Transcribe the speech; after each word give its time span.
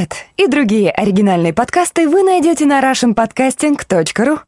Этот 0.00 0.16
и 0.38 0.46
другие 0.46 0.90
оригинальные 0.90 1.52
подкасты 1.52 2.08
вы 2.08 2.22
найдете 2.22 2.64
на 2.64 2.80
russianpodcasting.ru 2.80 4.40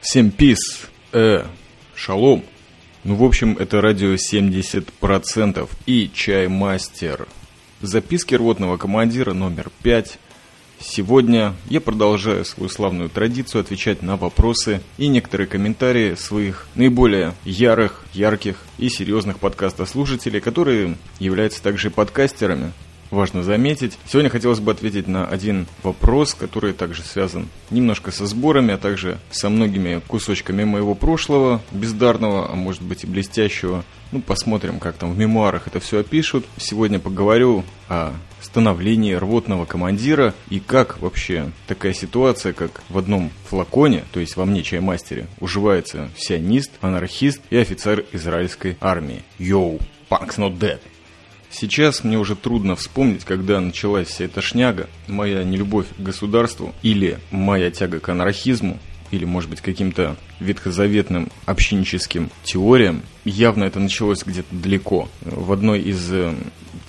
Всем 0.00 0.30
пис, 0.30 0.58
э, 1.12 1.42
шалом. 1.96 2.44
Ну, 3.02 3.16
в 3.16 3.24
общем, 3.24 3.56
это 3.58 3.80
радио 3.80 4.14
70% 4.14 5.68
и 5.86 6.08
чаймастер. 6.14 7.26
Записки 7.80 8.36
рвотного 8.36 8.76
командира 8.76 9.32
номер 9.32 9.68
5. 9.82 10.20
Сегодня 10.82 11.54
я 11.68 11.80
продолжаю 11.80 12.44
свою 12.46 12.70
славную 12.70 13.10
традицию 13.10 13.60
отвечать 13.60 14.00
на 14.00 14.16
вопросы 14.16 14.80
и 14.96 15.08
некоторые 15.08 15.46
комментарии 15.46 16.14
своих 16.14 16.66
наиболее 16.74 17.34
ярых, 17.44 18.04
ярких 18.14 18.56
и 18.78 18.88
серьезных 18.88 19.38
подкастослушателей, 19.40 20.40
которые 20.40 20.96
являются 21.18 21.62
также 21.62 21.90
подкастерами 21.90 22.72
важно 23.10 23.42
заметить. 23.42 23.98
Сегодня 24.06 24.30
хотелось 24.30 24.60
бы 24.60 24.72
ответить 24.72 25.08
на 25.08 25.26
один 25.26 25.66
вопрос, 25.82 26.34
который 26.34 26.72
также 26.72 27.02
связан 27.02 27.48
немножко 27.70 28.10
со 28.10 28.26
сборами, 28.26 28.74
а 28.74 28.78
также 28.78 29.18
со 29.30 29.48
многими 29.48 30.00
кусочками 30.06 30.64
моего 30.64 30.94
прошлого, 30.94 31.60
бездарного, 31.72 32.50
а 32.50 32.54
может 32.54 32.82
быть 32.82 33.04
и 33.04 33.06
блестящего. 33.06 33.84
Ну, 34.12 34.20
посмотрим, 34.20 34.80
как 34.80 34.96
там 34.96 35.12
в 35.12 35.18
мемуарах 35.18 35.66
это 35.66 35.80
все 35.80 36.00
опишут. 36.00 36.44
Сегодня 36.56 36.98
поговорю 36.98 37.64
о 37.88 38.12
становлении 38.40 39.14
рвотного 39.14 39.66
командира 39.66 40.34
и 40.48 40.60
как 40.60 41.00
вообще 41.00 41.52
такая 41.66 41.92
ситуация, 41.92 42.52
как 42.52 42.82
в 42.88 42.98
одном 42.98 43.30
флаконе, 43.48 44.04
то 44.12 44.20
есть 44.20 44.36
во 44.36 44.44
мне 44.44 44.62
чаймастере, 44.62 45.26
уживается 45.40 46.10
сионист, 46.16 46.72
анархист 46.80 47.40
и 47.50 47.56
офицер 47.56 48.04
израильской 48.12 48.76
армии. 48.80 49.22
Йоу, 49.38 49.78
punk's 50.08 50.38
not 50.38 50.58
dead. 50.58 50.80
Сейчас 51.50 52.04
мне 52.04 52.16
уже 52.18 52.36
трудно 52.36 52.76
вспомнить, 52.76 53.24
когда 53.24 53.60
началась 53.60 54.08
вся 54.08 54.26
эта 54.26 54.40
шняга, 54.40 54.88
моя 55.08 55.42
нелюбовь 55.42 55.86
к 55.96 56.00
государству 56.00 56.74
или 56.82 57.18
моя 57.30 57.70
тяга 57.70 57.98
к 57.98 58.08
анархизму, 58.08 58.78
или, 59.10 59.24
может 59.24 59.50
быть, 59.50 59.60
каким-то 59.60 60.16
ветхозаветным 60.38 61.30
общиническим 61.46 62.30
теориям. 62.44 63.02
Явно 63.24 63.64
это 63.64 63.80
началось 63.80 64.22
где-то 64.24 64.54
далеко, 64.54 65.08
в 65.22 65.52
одной 65.52 65.80
из 65.80 66.12
э, 66.12 66.32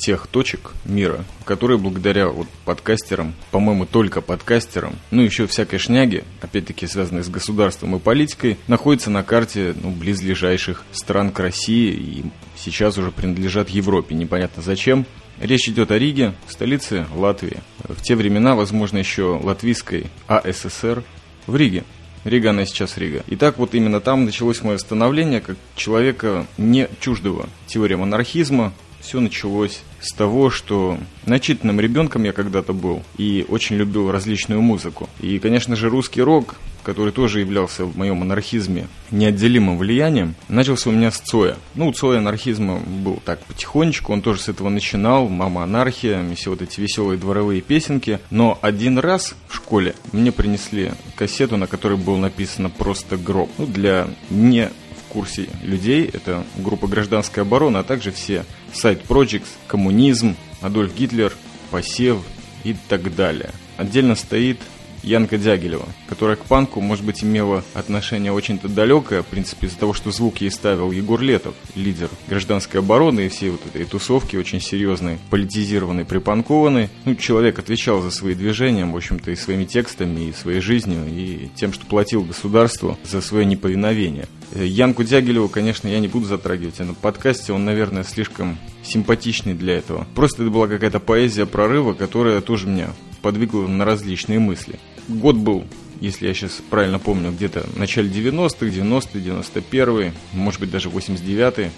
тех 0.02 0.28
точек 0.28 0.72
мира, 0.84 1.24
которые 1.46 1.78
благодаря 1.78 2.28
вот 2.30 2.48
подкастерам, 2.66 3.36
по-моему, 3.52 3.86
только 3.86 4.22
подкастерам, 4.22 4.96
ну 5.12 5.22
еще 5.22 5.46
всякой 5.46 5.78
шняги, 5.78 6.24
опять-таки 6.42 6.88
связанной 6.88 7.24
с 7.24 7.30
государством 7.30 7.96
и 7.96 8.00
политикой, 8.00 8.58
находятся 8.68 9.12
на 9.12 9.24
карте 9.24 9.76
ну, 9.82 9.92
близлежащих 9.92 10.84
стран 10.92 11.32
к 11.32 11.40
России 11.40 11.94
и 11.94 12.24
сейчас 12.58 12.98
уже 12.98 13.12
принадлежат 13.12 13.70
Европе. 13.70 14.16
Непонятно 14.16 14.64
зачем. 14.64 15.06
Речь 15.40 15.70
идет 15.70 15.92
о 15.92 15.98
Риге, 15.98 16.34
столице 16.48 17.06
Латвии. 17.16 17.58
В 17.84 18.02
те 18.02 18.16
времена, 18.16 18.56
возможно, 18.56 18.98
еще 18.98 19.40
латвийской 19.42 20.08
АССР 20.28 21.04
в 21.48 21.56
Риге. 21.56 21.84
Рига, 22.24 22.52
она 22.52 22.66
сейчас 22.66 22.98
Рига. 22.98 23.24
И 23.28 23.36
так 23.36 23.58
вот 23.58 23.74
именно 23.74 24.00
там 24.00 24.26
началось 24.26 24.62
мое 24.62 24.78
становление 24.78 25.42
как 25.42 25.58
человека 25.76 26.46
не 26.58 26.88
чуждого 27.00 27.50
теориям 27.68 28.04
анархизма, 28.04 28.74
все 29.00 29.20
началось 29.20 29.82
с 30.02 30.14
того, 30.14 30.50
что 30.50 30.98
начитанным 31.26 31.80
ребенком 31.80 32.24
я 32.24 32.34
когда-то 32.34 32.74
был 32.74 33.04
и 33.18 33.46
очень 33.48 33.76
любил 33.76 34.12
различную 34.12 34.62
музыку. 34.62 35.10
И, 35.20 35.40
конечно 35.40 35.76
же, 35.76 35.90
русский 35.90 36.22
рок, 36.22 36.56
который 36.84 37.14
тоже 37.14 37.40
являлся 37.40 37.86
в 37.86 37.96
моем 37.96 38.22
анархизме 38.22 38.88
неотделимым 39.12 39.78
влиянием, 39.78 40.36
начался 40.50 40.90
у 40.90 40.94
меня 40.94 41.12
с 41.12 41.20
Цоя. 41.20 41.58
Ну, 41.76 41.88
у 41.90 41.94
Цоя 41.94 42.18
анархизма 42.18 42.80
был 42.80 43.22
так 43.24 43.40
потихонечку, 43.46 44.14
он 44.14 44.22
тоже 44.22 44.42
с 44.42 44.50
этого 44.50 44.70
начинал, 44.70 45.30
«Мама 45.30 45.64
анархия», 45.64 46.24
все 46.36 46.50
вот 46.50 46.62
эти 46.62 46.80
веселые 46.80 47.20
дворовые 47.20 47.62
песенки. 47.62 48.20
Но 48.32 48.58
один 48.62 48.98
раз 48.98 49.36
в 49.48 49.56
школе 49.56 49.96
мне 50.12 50.32
принесли 50.32 50.94
кассету, 51.16 51.58
на 51.58 51.68
которой 51.68 51.98
было 51.98 52.18
написано 52.18 52.70
просто 52.70 53.18
«Гроб». 53.18 53.50
Ну, 53.58 53.68
для 53.68 54.08
не 54.30 54.72
курсе 55.12 55.48
людей. 55.62 56.10
Это 56.12 56.44
группа 56.58 56.88
«Гражданская 56.88 57.44
оборона», 57.44 57.80
а 57.80 57.84
также 57.84 58.12
все 58.12 58.46
сайт 58.74 59.02
Projects, 59.08 59.48
коммунизм, 59.68 60.36
Адольф 60.62 60.96
Гитлер, 60.96 61.34
посев 61.70 62.20
и 62.64 62.76
так 62.88 63.16
далее. 63.16 63.52
Отдельно 63.78 64.16
стоит 64.16 64.60
Янка 65.04 65.38
Дягилева, 65.38 65.88
которая 66.08 66.36
к 66.36 66.46
панку, 66.46 66.80
может 66.80 67.04
быть, 67.04 67.24
имела 67.24 67.64
отношение 67.74 68.32
очень-то 68.32 68.68
далекое, 68.68 69.24
в 69.24 69.28
принципе, 69.28 69.68
из-за 69.68 69.78
того, 69.78 69.94
что 69.94 70.12
звук 70.12 70.42
ей 70.42 70.52
ставил 70.52 70.92
Егор 70.92 71.20
Летов, 71.20 71.56
лидер 71.76 72.10
гражданской 72.28 72.82
обороны 72.82 73.26
и 73.26 73.30
всей 73.30 73.50
вот 73.50 73.62
этой 73.66 73.86
тусовки, 73.86 74.36
очень 74.36 74.62
серьезной, 74.62 75.18
политизированной, 75.30 76.06
припанкованной. 76.06 76.90
Ну, 77.06 77.16
человек 77.16 77.58
отвечал 77.58 78.02
за 78.02 78.12
свои 78.12 78.36
движения, 78.36 78.86
в 78.86 78.96
общем-то, 78.96 79.32
и 79.32 79.36
своими 79.36 79.66
текстами, 79.66 80.30
и 80.30 80.34
своей 80.34 80.62
жизнью, 80.62 81.06
и 81.08 81.50
тем, 81.56 81.74
что 81.74 81.86
платил 81.86 82.24
государству 82.24 82.98
за 83.04 83.22
свое 83.22 83.46
неповиновение. 83.46 84.28
Э, 84.54 84.66
Янку 84.66 85.04
Дягилеву, 85.04 85.48
конечно, 85.48 85.88
я 85.88 86.00
не 86.00 86.08
буду 86.08 86.26
затрагивать, 86.26 86.80
на 86.80 86.94
подкасте 86.94 87.54
он, 87.54 87.66
наверное, 87.66 88.04
слишком 88.04 88.58
симпатичный 88.84 89.54
для 89.54 89.78
этого. 89.78 90.06
Просто 90.16 90.44
это 90.44 90.52
была 90.52 90.68
какая-то 90.68 91.00
поэзия 91.00 91.46
прорыва, 91.46 91.94
которая 91.94 92.42
тоже 92.42 92.68
меня 92.68 92.90
подвигла 93.22 93.68
на 93.68 93.86
различные 93.86 94.40
мысли. 94.40 94.80
Год 95.08 95.38
был, 95.38 95.66
если 96.00 96.28
я 96.28 96.34
сейчас 96.34 96.62
правильно 96.70 97.00
помню, 97.00 97.32
где-то 97.32 97.62
в 97.62 97.78
начале 97.78 98.10
90-х, 98.10 98.66
90-й, 98.66 99.20
91-й, 99.20 100.12
может 100.34 100.60
быть 100.60 100.72
даже 100.72 100.90
89-й. 100.90 101.72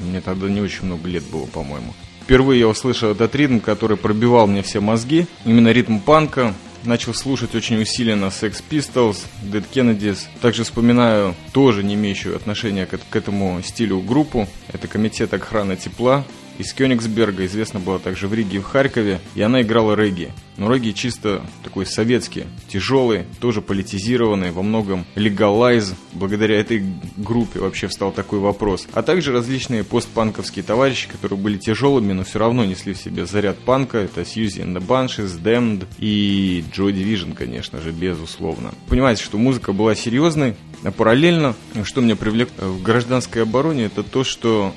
Мне 0.00 0.20
тогда 0.20 0.48
не 0.48 0.60
очень 0.60 0.86
много 0.86 1.08
лет 1.08 1.22
было, 1.30 1.46
по-моему. 1.46 1.94
Впервые 2.22 2.60
я 2.60 2.68
услышал 2.68 3.10
этот 3.10 3.34
ритм, 3.34 3.58
который 3.58 3.96
пробивал 3.96 4.46
мне 4.46 4.62
все 4.62 4.80
мозги. 4.80 5.26
Именно 5.44 5.72
ритм 5.72 5.98
панка, 5.98 6.54
начал 6.84 7.14
слушать 7.14 7.54
очень 7.54 7.80
усиленно 7.80 8.26
Sex 8.26 8.62
Pistols, 8.68 9.18
Dead 9.42 9.64
Kennedys. 9.72 10.20
Также 10.40 10.64
вспоминаю 10.64 11.34
тоже 11.52 11.82
не 11.82 11.94
имеющую 11.94 12.36
отношения 12.36 12.86
к, 12.86 12.98
к 12.98 13.16
этому 13.16 13.60
стилю 13.62 14.00
группу. 14.00 14.48
Это 14.72 14.88
Комитет 14.88 15.32
охраны 15.34 15.76
тепла 15.76 16.24
из 16.58 16.72
Кёнигсберга, 16.72 17.46
известна 17.46 17.80
была 17.80 17.98
также 17.98 18.28
в 18.28 18.34
Риге 18.34 18.56
и 18.56 18.60
в 18.60 18.64
Харькове, 18.64 19.20
и 19.34 19.42
она 19.42 19.62
играла 19.62 19.94
регги. 19.94 20.30
Но 20.56 20.72
регги 20.72 20.90
чисто 20.92 21.44
такой 21.64 21.86
советский, 21.86 22.44
тяжелый, 22.68 23.24
тоже 23.40 23.62
политизированный, 23.62 24.50
во 24.50 24.62
многом 24.62 25.06
легалайз. 25.14 25.94
Благодаря 26.12 26.60
этой 26.60 26.84
группе 27.16 27.60
вообще 27.60 27.88
встал 27.88 28.12
такой 28.12 28.38
вопрос. 28.38 28.86
А 28.92 29.02
также 29.02 29.32
различные 29.32 29.82
постпанковские 29.82 30.62
товарищи, 30.62 31.08
которые 31.08 31.38
были 31.38 31.56
тяжелыми, 31.56 32.12
но 32.12 32.24
все 32.24 32.38
равно 32.38 32.64
несли 32.64 32.92
в 32.92 32.98
себе 32.98 33.26
заряд 33.26 33.58
панка. 33.58 33.98
Это 33.98 34.24
Сьюзи 34.24 34.60
and 34.60 34.76
the 34.76 34.86
Banshees, 34.86 35.40
Damned 35.42 35.86
и 35.98 36.64
Joy 36.72 36.92
Division, 36.92 37.34
конечно 37.34 37.80
же, 37.80 37.90
безусловно. 37.92 38.72
Понимаете, 38.88 39.24
что 39.24 39.38
музыка 39.38 39.72
была 39.72 39.94
серьезной, 39.94 40.54
а 40.84 40.90
параллельно, 40.90 41.54
что 41.84 42.00
меня 42.00 42.16
привлекло 42.16 42.68
в 42.68 42.82
гражданской 42.82 43.42
обороне, 43.42 43.84
это 43.84 44.02
то, 44.02 44.22
что 44.22 44.74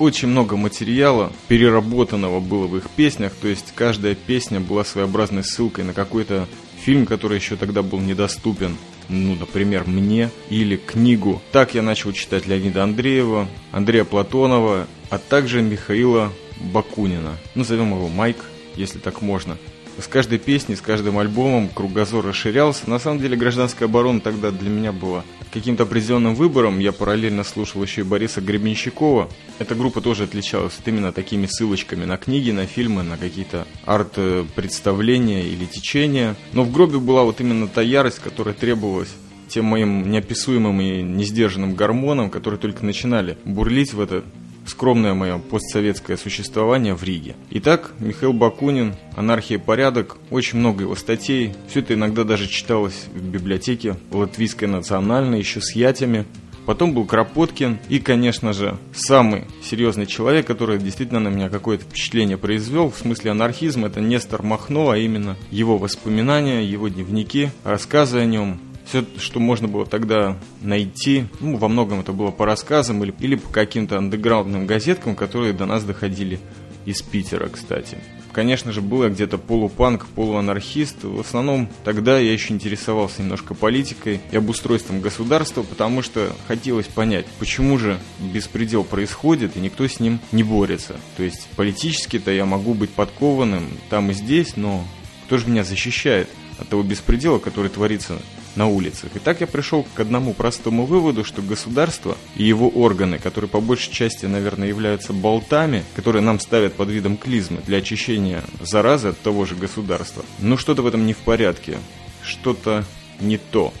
очень 0.00 0.28
много 0.28 0.56
материала 0.56 1.30
переработанного 1.46 2.40
было 2.40 2.66
в 2.66 2.76
их 2.76 2.88
песнях, 2.90 3.32
то 3.40 3.46
есть 3.46 3.72
каждая 3.74 4.14
песня 4.14 4.58
была 4.58 4.82
своеобразной 4.82 5.44
ссылкой 5.44 5.84
на 5.84 5.92
какой-то 5.92 6.48
фильм, 6.80 7.04
который 7.04 7.36
еще 7.36 7.56
тогда 7.56 7.82
был 7.82 8.00
недоступен, 8.00 8.76
ну, 9.10 9.34
например, 9.34 9.84
мне, 9.86 10.30
или 10.48 10.76
книгу. 10.76 11.42
Так 11.52 11.74
я 11.74 11.82
начал 11.82 12.12
читать 12.12 12.46
Леонида 12.46 12.82
Андреева, 12.82 13.46
Андрея 13.72 14.04
Платонова, 14.04 14.86
а 15.10 15.18
также 15.18 15.60
Михаила 15.60 16.32
Бакунина. 16.72 17.36
Назовем 17.54 17.90
его 17.90 18.08
Майк, 18.08 18.38
если 18.76 18.98
так 18.98 19.20
можно 19.20 19.58
с 20.00 20.06
каждой 20.06 20.38
песней, 20.38 20.76
с 20.76 20.80
каждым 20.80 21.18
альбомом 21.18 21.68
кругозор 21.68 22.24
расширялся. 22.26 22.88
На 22.88 22.98
самом 22.98 23.20
деле 23.20 23.36
гражданская 23.36 23.88
оборона 23.88 24.20
тогда 24.20 24.50
для 24.50 24.70
меня 24.70 24.92
была 24.92 25.24
каким-то 25.52 25.82
определенным 25.82 26.34
выбором. 26.34 26.78
Я 26.78 26.92
параллельно 26.92 27.44
слушал 27.44 27.82
еще 27.82 28.02
и 28.02 28.04
Бориса 28.04 28.40
Гребенщикова. 28.40 29.28
Эта 29.58 29.74
группа 29.74 30.00
тоже 30.00 30.24
отличалась 30.24 30.74
вот 30.78 30.88
именно 30.88 31.12
такими 31.12 31.46
ссылочками 31.46 32.04
на 32.04 32.16
книги, 32.16 32.50
на 32.50 32.66
фильмы, 32.66 33.02
на 33.02 33.16
какие-то 33.16 33.66
арт-представления 33.84 35.44
или 35.44 35.64
течения. 35.64 36.36
Но 36.52 36.64
в 36.64 36.72
гробе 36.72 36.98
была 36.98 37.24
вот 37.24 37.40
именно 37.40 37.68
та 37.68 37.82
ярость, 37.82 38.20
которая 38.20 38.54
требовалась 38.54 39.10
тем 39.48 39.64
моим 39.64 40.10
неописуемым 40.10 40.80
и 40.80 41.02
несдержанным 41.02 41.74
гормонам, 41.74 42.30
которые 42.30 42.60
только 42.60 42.84
начинали 42.84 43.36
бурлить 43.44 43.92
в 43.92 44.00
это 44.00 44.24
скромное 44.70 45.14
мое 45.14 45.38
постсоветское 45.38 46.16
существование 46.16 46.94
в 46.94 47.02
Риге. 47.02 47.34
Итак, 47.50 47.92
Михаил 47.98 48.32
Бакунин, 48.32 48.94
«Анархия 49.16 49.58
и 49.58 49.60
порядок», 49.60 50.16
очень 50.30 50.58
много 50.58 50.84
его 50.84 50.94
статей. 50.94 51.54
Все 51.68 51.80
это 51.80 51.94
иногда 51.94 52.24
даже 52.24 52.46
читалось 52.46 53.06
в 53.12 53.22
библиотеке 53.22 53.96
Латвийской 54.12 54.66
национальной, 54.66 55.38
еще 55.38 55.60
с 55.60 55.74
ятями. 55.74 56.24
Потом 56.66 56.94
был 56.94 57.04
Кропоткин 57.04 57.78
и, 57.88 57.98
конечно 57.98 58.52
же, 58.52 58.78
самый 58.94 59.44
серьезный 59.62 60.06
человек, 60.06 60.46
который 60.46 60.78
действительно 60.78 61.18
на 61.18 61.28
меня 61.28 61.48
какое-то 61.48 61.84
впечатление 61.84 62.36
произвел, 62.36 62.90
в 62.90 62.98
смысле 62.98 63.32
анархизм, 63.32 63.86
это 63.86 64.00
Нестор 64.00 64.42
Махно, 64.42 64.90
а 64.90 64.98
именно 64.98 65.36
его 65.50 65.78
воспоминания, 65.78 66.64
его 66.64 66.88
дневники, 66.88 67.50
рассказы 67.64 68.18
о 68.18 68.24
нем, 68.24 68.60
все, 68.90 69.04
что 69.18 69.38
можно 69.38 69.68
было 69.68 69.86
тогда 69.86 70.36
найти, 70.60 71.26
ну, 71.38 71.56
во 71.56 71.68
многом 71.68 72.00
это 72.00 72.12
было 72.12 72.32
по 72.32 72.44
рассказам 72.44 73.04
или, 73.04 73.14
или 73.20 73.36
по 73.36 73.48
каким-то 73.48 73.98
андеграундным 73.98 74.66
газеткам, 74.66 75.14
которые 75.14 75.52
до 75.52 75.64
нас 75.64 75.84
доходили 75.84 76.40
из 76.86 77.00
Питера, 77.00 77.48
кстати. 77.48 77.98
Конечно 78.32 78.72
же, 78.72 78.80
был 78.80 79.04
я 79.04 79.08
где-то 79.08 79.38
полупанк, 79.38 80.06
полуанархист. 80.06 81.04
В 81.04 81.20
основном 81.20 81.68
тогда 81.84 82.18
я 82.18 82.32
еще 82.32 82.52
интересовался 82.52 83.22
немножко 83.22 83.54
политикой 83.54 84.20
и 84.32 84.36
обустройством 84.36 85.00
государства, 85.00 85.62
потому 85.62 86.02
что 86.02 86.34
хотелось 86.48 86.86
понять, 86.86 87.26
почему 87.38 87.78
же 87.78 87.98
беспредел 88.18 88.82
происходит 88.82 89.56
и 89.56 89.60
никто 89.60 89.86
с 89.86 90.00
ним 90.00 90.18
не 90.32 90.42
борется. 90.42 90.96
То 91.16 91.22
есть 91.22 91.48
политически-то 91.56 92.32
я 92.32 92.44
могу 92.44 92.74
быть 92.74 92.90
подкованным 92.90 93.68
там 93.88 94.10
и 94.10 94.14
здесь, 94.14 94.56
но 94.56 94.84
кто 95.26 95.38
же 95.38 95.46
меня 95.46 95.62
защищает 95.62 96.28
от 96.58 96.68
того 96.68 96.82
беспредела, 96.82 97.38
который 97.38 97.70
творится 97.70 98.18
на 98.56 98.66
улицах. 98.68 99.10
И 99.14 99.18
так 99.18 99.40
я 99.40 99.46
пришел 99.46 99.86
к 99.94 100.00
одному 100.00 100.34
простому 100.34 100.86
выводу, 100.86 101.24
что 101.24 101.42
государство 101.42 102.16
и 102.36 102.44
его 102.44 102.68
органы, 102.68 103.18
которые 103.18 103.48
по 103.48 103.60
большей 103.60 103.92
части, 103.92 104.26
наверное, 104.26 104.68
являются 104.68 105.12
болтами, 105.12 105.84
которые 105.94 106.22
нам 106.22 106.40
ставят 106.40 106.74
под 106.74 106.88
видом 106.88 107.16
клизмы 107.16 107.60
для 107.66 107.78
очищения 107.78 108.42
заразы 108.60 109.08
от 109.08 109.20
того 109.20 109.44
же 109.44 109.54
государства, 109.54 110.24
ну 110.38 110.56
что-то 110.56 110.82
в 110.82 110.86
этом 110.86 111.06
не 111.06 111.12
в 111.12 111.18
порядке, 111.18 111.78
что-то 112.22 112.84
не 113.20 113.38
то. 113.38 113.72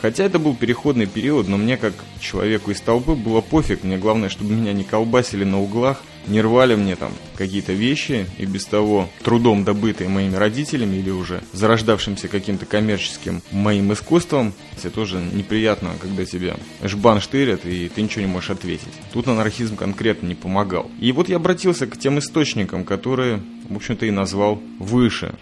Хотя 0.00 0.24
это 0.24 0.38
был 0.38 0.54
переходный 0.54 1.06
период, 1.06 1.48
но 1.48 1.56
мне, 1.56 1.78
как 1.78 1.94
человеку 2.20 2.70
из 2.70 2.80
толпы, 2.82 3.14
было 3.14 3.40
пофиг. 3.40 3.84
Мне 3.84 3.96
главное, 3.96 4.28
чтобы 4.28 4.52
меня 4.52 4.74
не 4.74 4.84
колбасили 4.84 5.44
на 5.44 5.62
углах, 5.62 6.02
не 6.26 6.40
рвали 6.40 6.74
мне 6.74 6.96
там 6.96 7.12
какие-то 7.36 7.72
вещи, 7.72 8.26
и 8.38 8.46
без 8.46 8.64
того 8.64 9.08
трудом 9.22 9.64
добытые 9.64 10.08
моими 10.08 10.36
родителями 10.36 10.96
или 10.96 11.10
уже 11.10 11.42
зарождавшимся 11.52 12.28
каким-то 12.28 12.66
коммерческим 12.66 13.42
моим 13.50 13.92
искусством. 13.92 14.52
Это 14.76 14.90
тоже 14.90 15.20
неприятно, 15.32 15.92
когда 16.00 16.24
тебя 16.24 16.56
жбан 16.82 17.20
штырят, 17.20 17.64
и 17.64 17.88
ты 17.88 18.02
ничего 18.02 18.22
не 18.22 18.32
можешь 18.32 18.50
ответить. 18.50 18.92
Тут 19.12 19.28
анархизм 19.28 19.76
конкретно 19.76 20.26
не 20.26 20.34
помогал. 20.34 20.90
И 21.00 21.12
вот 21.12 21.28
я 21.28 21.36
обратился 21.36 21.86
к 21.86 21.98
тем 21.98 22.18
источникам, 22.18 22.84
которые, 22.84 23.42
в 23.68 23.76
общем-то, 23.76 24.06
и 24.06 24.10
назвал 24.10 24.60
выше. 24.78 25.34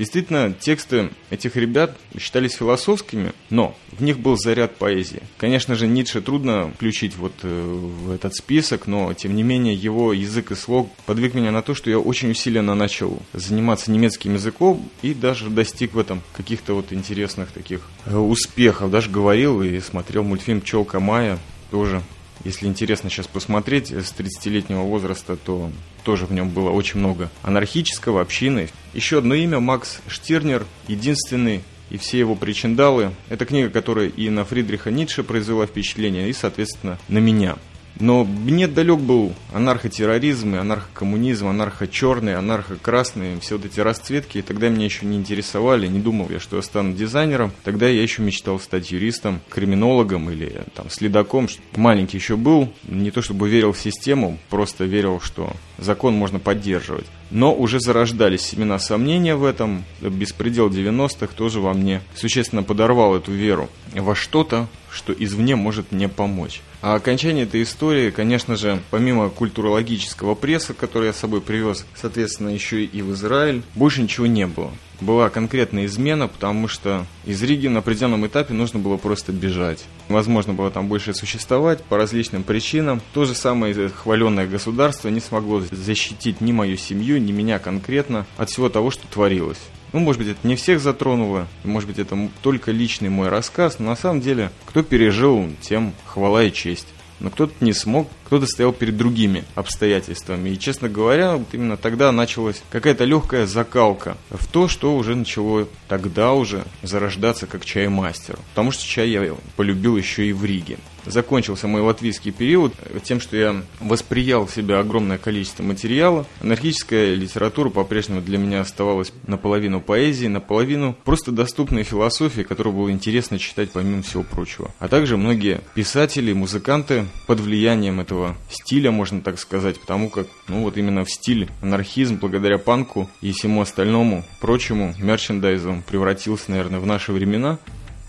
Действительно, 0.00 0.54
тексты 0.58 1.10
этих 1.28 1.56
ребят 1.56 1.94
считались 2.18 2.54
философскими, 2.54 3.34
но 3.50 3.76
в 3.92 4.02
них 4.02 4.18
был 4.18 4.38
заряд 4.38 4.76
поэзии. 4.76 5.20
Конечно 5.36 5.74
же, 5.74 5.86
Ницше 5.86 6.22
трудно 6.22 6.72
включить 6.74 7.16
вот 7.16 7.34
э, 7.42 7.46
в 7.46 8.10
этот 8.10 8.34
список, 8.34 8.86
но 8.86 9.12
тем 9.12 9.36
не 9.36 9.42
менее 9.42 9.74
его 9.74 10.14
язык 10.14 10.52
и 10.52 10.54
слог 10.54 10.90
подвиг 11.04 11.34
меня 11.34 11.50
на 11.50 11.60
то, 11.60 11.74
что 11.74 11.90
я 11.90 11.98
очень 11.98 12.30
усиленно 12.30 12.74
начал 12.74 13.20
заниматься 13.34 13.90
немецким 13.90 14.32
языком 14.32 14.88
и 15.02 15.12
даже 15.12 15.50
достиг 15.50 15.92
в 15.92 15.98
этом 15.98 16.22
каких-то 16.32 16.72
вот 16.72 16.94
интересных 16.94 17.52
таких 17.52 17.86
э, 18.06 18.16
успехов. 18.16 18.90
Даже 18.90 19.10
говорил 19.10 19.62
и 19.62 19.80
смотрел 19.80 20.22
мультфильм 20.22 20.62
«Пчелка 20.62 20.98
Майя», 20.98 21.38
тоже 21.70 22.02
если 22.44 22.66
интересно 22.66 23.10
сейчас 23.10 23.26
посмотреть 23.26 23.90
с 23.90 24.12
30-летнего 24.12 24.82
возраста, 24.82 25.36
то 25.36 25.70
тоже 26.04 26.26
в 26.26 26.32
нем 26.32 26.48
было 26.48 26.70
очень 26.70 27.00
много 27.00 27.30
анархического, 27.42 28.20
общины. 28.20 28.68
Еще 28.94 29.18
одно 29.18 29.34
имя 29.34 29.60
Макс 29.60 30.00
Штирнер, 30.06 30.66
единственный 30.88 31.62
и 31.90 31.98
все 31.98 32.18
его 32.18 32.36
причиндалы. 32.36 33.12
Это 33.28 33.44
книга, 33.44 33.68
которая 33.68 34.08
и 34.08 34.30
на 34.30 34.44
Фридриха 34.44 34.90
Ницше 34.90 35.22
произвела 35.22 35.66
впечатление, 35.66 36.28
и, 36.28 36.32
соответственно, 36.32 36.98
на 37.08 37.18
меня– 37.18 37.56
но 38.00 38.24
мне 38.24 38.66
далек 38.66 38.98
был 38.98 39.34
анархотерроризм, 39.52 40.54
и 40.54 40.58
анархокоммунизм, 40.58 41.46
анархо-черный, 41.48 42.34
анархо-красный, 42.34 43.38
все 43.40 43.56
вот 43.56 43.66
эти 43.66 43.80
расцветки. 43.80 44.38
И 44.38 44.42
тогда 44.42 44.68
меня 44.68 44.86
еще 44.86 45.06
не 45.06 45.16
интересовали, 45.16 45.86
не 45.86 46.00
думал 46.00 46.28
я, 46.30 46.40
что 46.40 46.56
я 46.56 46.62
стану 46.62 46.94
дизайнером. 46.94 47.52
Тогда 47.64 47.88
я 47.88 48.02
еще 48.02 48.22
мечтал 48.22 48.58
стать 48.58 48.90
юристом, 48.90 49.40
криминологом 49.50 50.30
или 50.30 50.62
там 50.74 50.90
следаком. 50.90 51.48
Маленький 51.76 52.16
еще 52.16 52.36
был, 52.36 52.72
не 52.84 53.10
то 53.10 53.22
чтобы 53.22 53.48
верил 53.48 53.72
в 53.72 53.78
систему, 53.78 54.38
просто 54.48 54.84
верил, 54.84 55.20
что 55.20 55.52
закон 55.78 56.14
можно 56.14 56.38
поддерживать. 56.38 57.06
Но 57.30 57.54
уже 57.54 57.80
зарождались 57.80 58.42
семена 58.42 58.78
сомнения 58.78 59.36
в 59.36 59.44
этом. 59.44 59.84
Беспредел 60.00 60.68
90-х 60.68 61.34
тоже 61.36 61.60
во 61.60 61.74
мне 61.74 62.02
существенно 62.14 62.62
подорвал 62.62 63.16
эту 63.16 63.32
веру 63.32 63.68
во 63.94 64.14
что-то, 64.14 64.66
что 64.90 65.12
извне 65.12 65.56
может 65.56 65.92
мне 65.92 66.08
помочь. 66.08 66.60
А 66.82 66.94
окончание 66.94 67.44
этой 67.44 67.62
истории, 67.62 68.10
конечно 68.10 68.56
же, 68.56 68.80
помимо 68.90 69.28
культурологического 69.28 70.34
пресса, 70.34 70.74
который 70.74 71.06
я 71.06 71.12
с 71.12 71.18
собой 71.18 71.40
привез, 71.40 71.86
соответственно, 71.94 72.48
еще 72.48 72.84
и 72.84 73.02
в 73.02 73.12
Израиль, 73.12 73.62
больше 73.74 74.02
ничего 74.02 74.26
не 74.26 74.46
было. 74.46 74.72
Была 75.00 75.30
конкретная 75.30 75.86
измена, 75.86 76.28
потому 76.28 76.68
что 76.68 77.06
из 77.24 77.42
Риги 77.42 77.68
на 77.68 77.78
определенном 77.78 78.26
этапе 78.26 78.52
нужно 78.52 78.78
было 78.78 78.98
просто 78.98 79.32
бежать. 79.32 79.84
Возможно 80.08 80.52
было 80.52 80.70
там 80.70 80.88
больше 80.88 81.14
существовать 81.14 81.82
по 81.84 81.96
различным 81.96 82.42
причинам. 82.42 83.00
То 83.14 83.24
же 83.24 83.34
самое 83.34 83.88
хваленное 83.88 84.46
государство 84.46 85.08
не 85.08 85.20
смогло 85.20 85.62
защитить 85.70 86.40
ни 86.40 86.52
мою 86.52 86.76
семью, 86.76 87.20
ни 87.20 87.32
меня 87.32 87.58
конкретно 87.58 88.26
от 88.36 88.50
всего 88.50 88.68
того, 88.68 88.90
что 88.90 89.06
творилось. 89.06 89.60
Ну, 89.92 90.00
может 90.00 90.20
быть, 90.20 90.30
это 90.30 90.46
не 90.46 90.54
всех 90.54 90.80
затронуло, 90.80 91.48
может 91.64 91.88
быть, 91.88 91.98
это 91.98 92.16
только 92.42 92.70
личный 92.70 93.08
мой 93.08 93.28
рассказ, 93.28 93.78
но 93.78 93.86
на 93.86 93.96
самом 93.96 94.20
деле, 94.20 94.52
кто 94.66 94.82
пережил, 94.82 95.48
тем 95.60 95.94
хвала 96.06 96.44
и 96.44 96.52
честь. 96.52 96.86
Но 97.18 97.30
кто-то 97.30 97.52
не 97.60 97.72
смог, 97.72 98.08
кто-то 98.30 98.46
стоял 98.46 98.72
перед 98.72 98.96
другими 98.96 99.42
обстоятельствами. 99.56 100.50
И, 100.50 100.58
честно 100.58 100.88
говоря, 100.88 101.34
вот 101.34 101.48
именно 101.50 101.76
тогда 101.76 102.12
началась 102.12 102.62
какая-то 102.70 103.02
легкая 103.02 103.44
закалка 103.44 104.16
в 104.30 104.46
то, 104.46 104.68
что 104.68 104.94
уже 104.94 105.16
начало 105.16 105.66
тогда 105.88 106.32
уже 106.32 106.62
зарождаться 106.84 107.48
как 107.48 107.64
чаймастер. 107.64 108.38
Потому 108.50 108.70
что 108.70 108.86
чай 108.86 109.10
я 109.10 109.34
полюбил 109.56 109.96
еще 109.96 110.26
и 110.26 110.32
в 110.32 110.44
Риге 110.44 110.78
закончился 111.06 111.66
мой 111.66 111.80
латвийский 111.80 112.32
период 112.32 112.74
тем, 113.02 113.20
что 113.20 113.36
я 113.36 113.62
восприял 113.80 114.46
в 114.46 114.50
себя 114.50 114.80
огромное 114.80 115.18
количество 115.18 115.62
материала. 115.62 116.26
Анархическая 116.40 117.14
литература 117.14 117.70
по-прежнему 117.70 118.20
для 118.20 118.38
меня 118.38 118.60
оставалась 118.60 119.12
наполовину 119.26 119.80
поэзии, 119.80 120.26
наполовину 120.26 120.96
просто 121.04 121.32
доступной 121.32 121.82
философии, 121.84 122.42
которую 122.42 122.74
было 122.74 122.90
интересно 122.90 123.38
читать 123.38 123.70
помимо 123.72 124.02
всего 124.02 124.22
прочего. 124.22 124.70
А 124.78 124.88
также 124.88 125.16
многие 125.16 125.60
писатели, 125.74 126.32
музыканты 126.32 127.06
под 127.26 127.40
влиянием 127.40 128.00
этого 128.00 128.19
стиля, 128.50 128.90
можно 128.90 129.20
так 129.20 129.38
сказать, 129.38 129.80
потому 129.80 130.10
как, 130.10 130.26
ну 130.48 130.62
вот 130.62 130.76
именно 130.76 131.04
в 131.04 131.10
стиль 131.10 131.48
анархизм, 131.62 132.18
благодаря 132.20 132.58
панку 132.58 133.08
и 133.20 133.32
всему 133.32 133.60
остальному, 133.60 134.24
прочему, 134.40 134.94
мерчендайзу 134.98 135.82
превратился, 135.88 136.50
наверное, 136.50 136.80
в 136.80 136.86
наши 136.86 137.12
времена. 137.12 137.58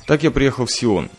Так 0.08 0.24
я 0.24 0.31
приехал 0.31 0.66
в 0.66 0.72
Сион. 0.72 1.10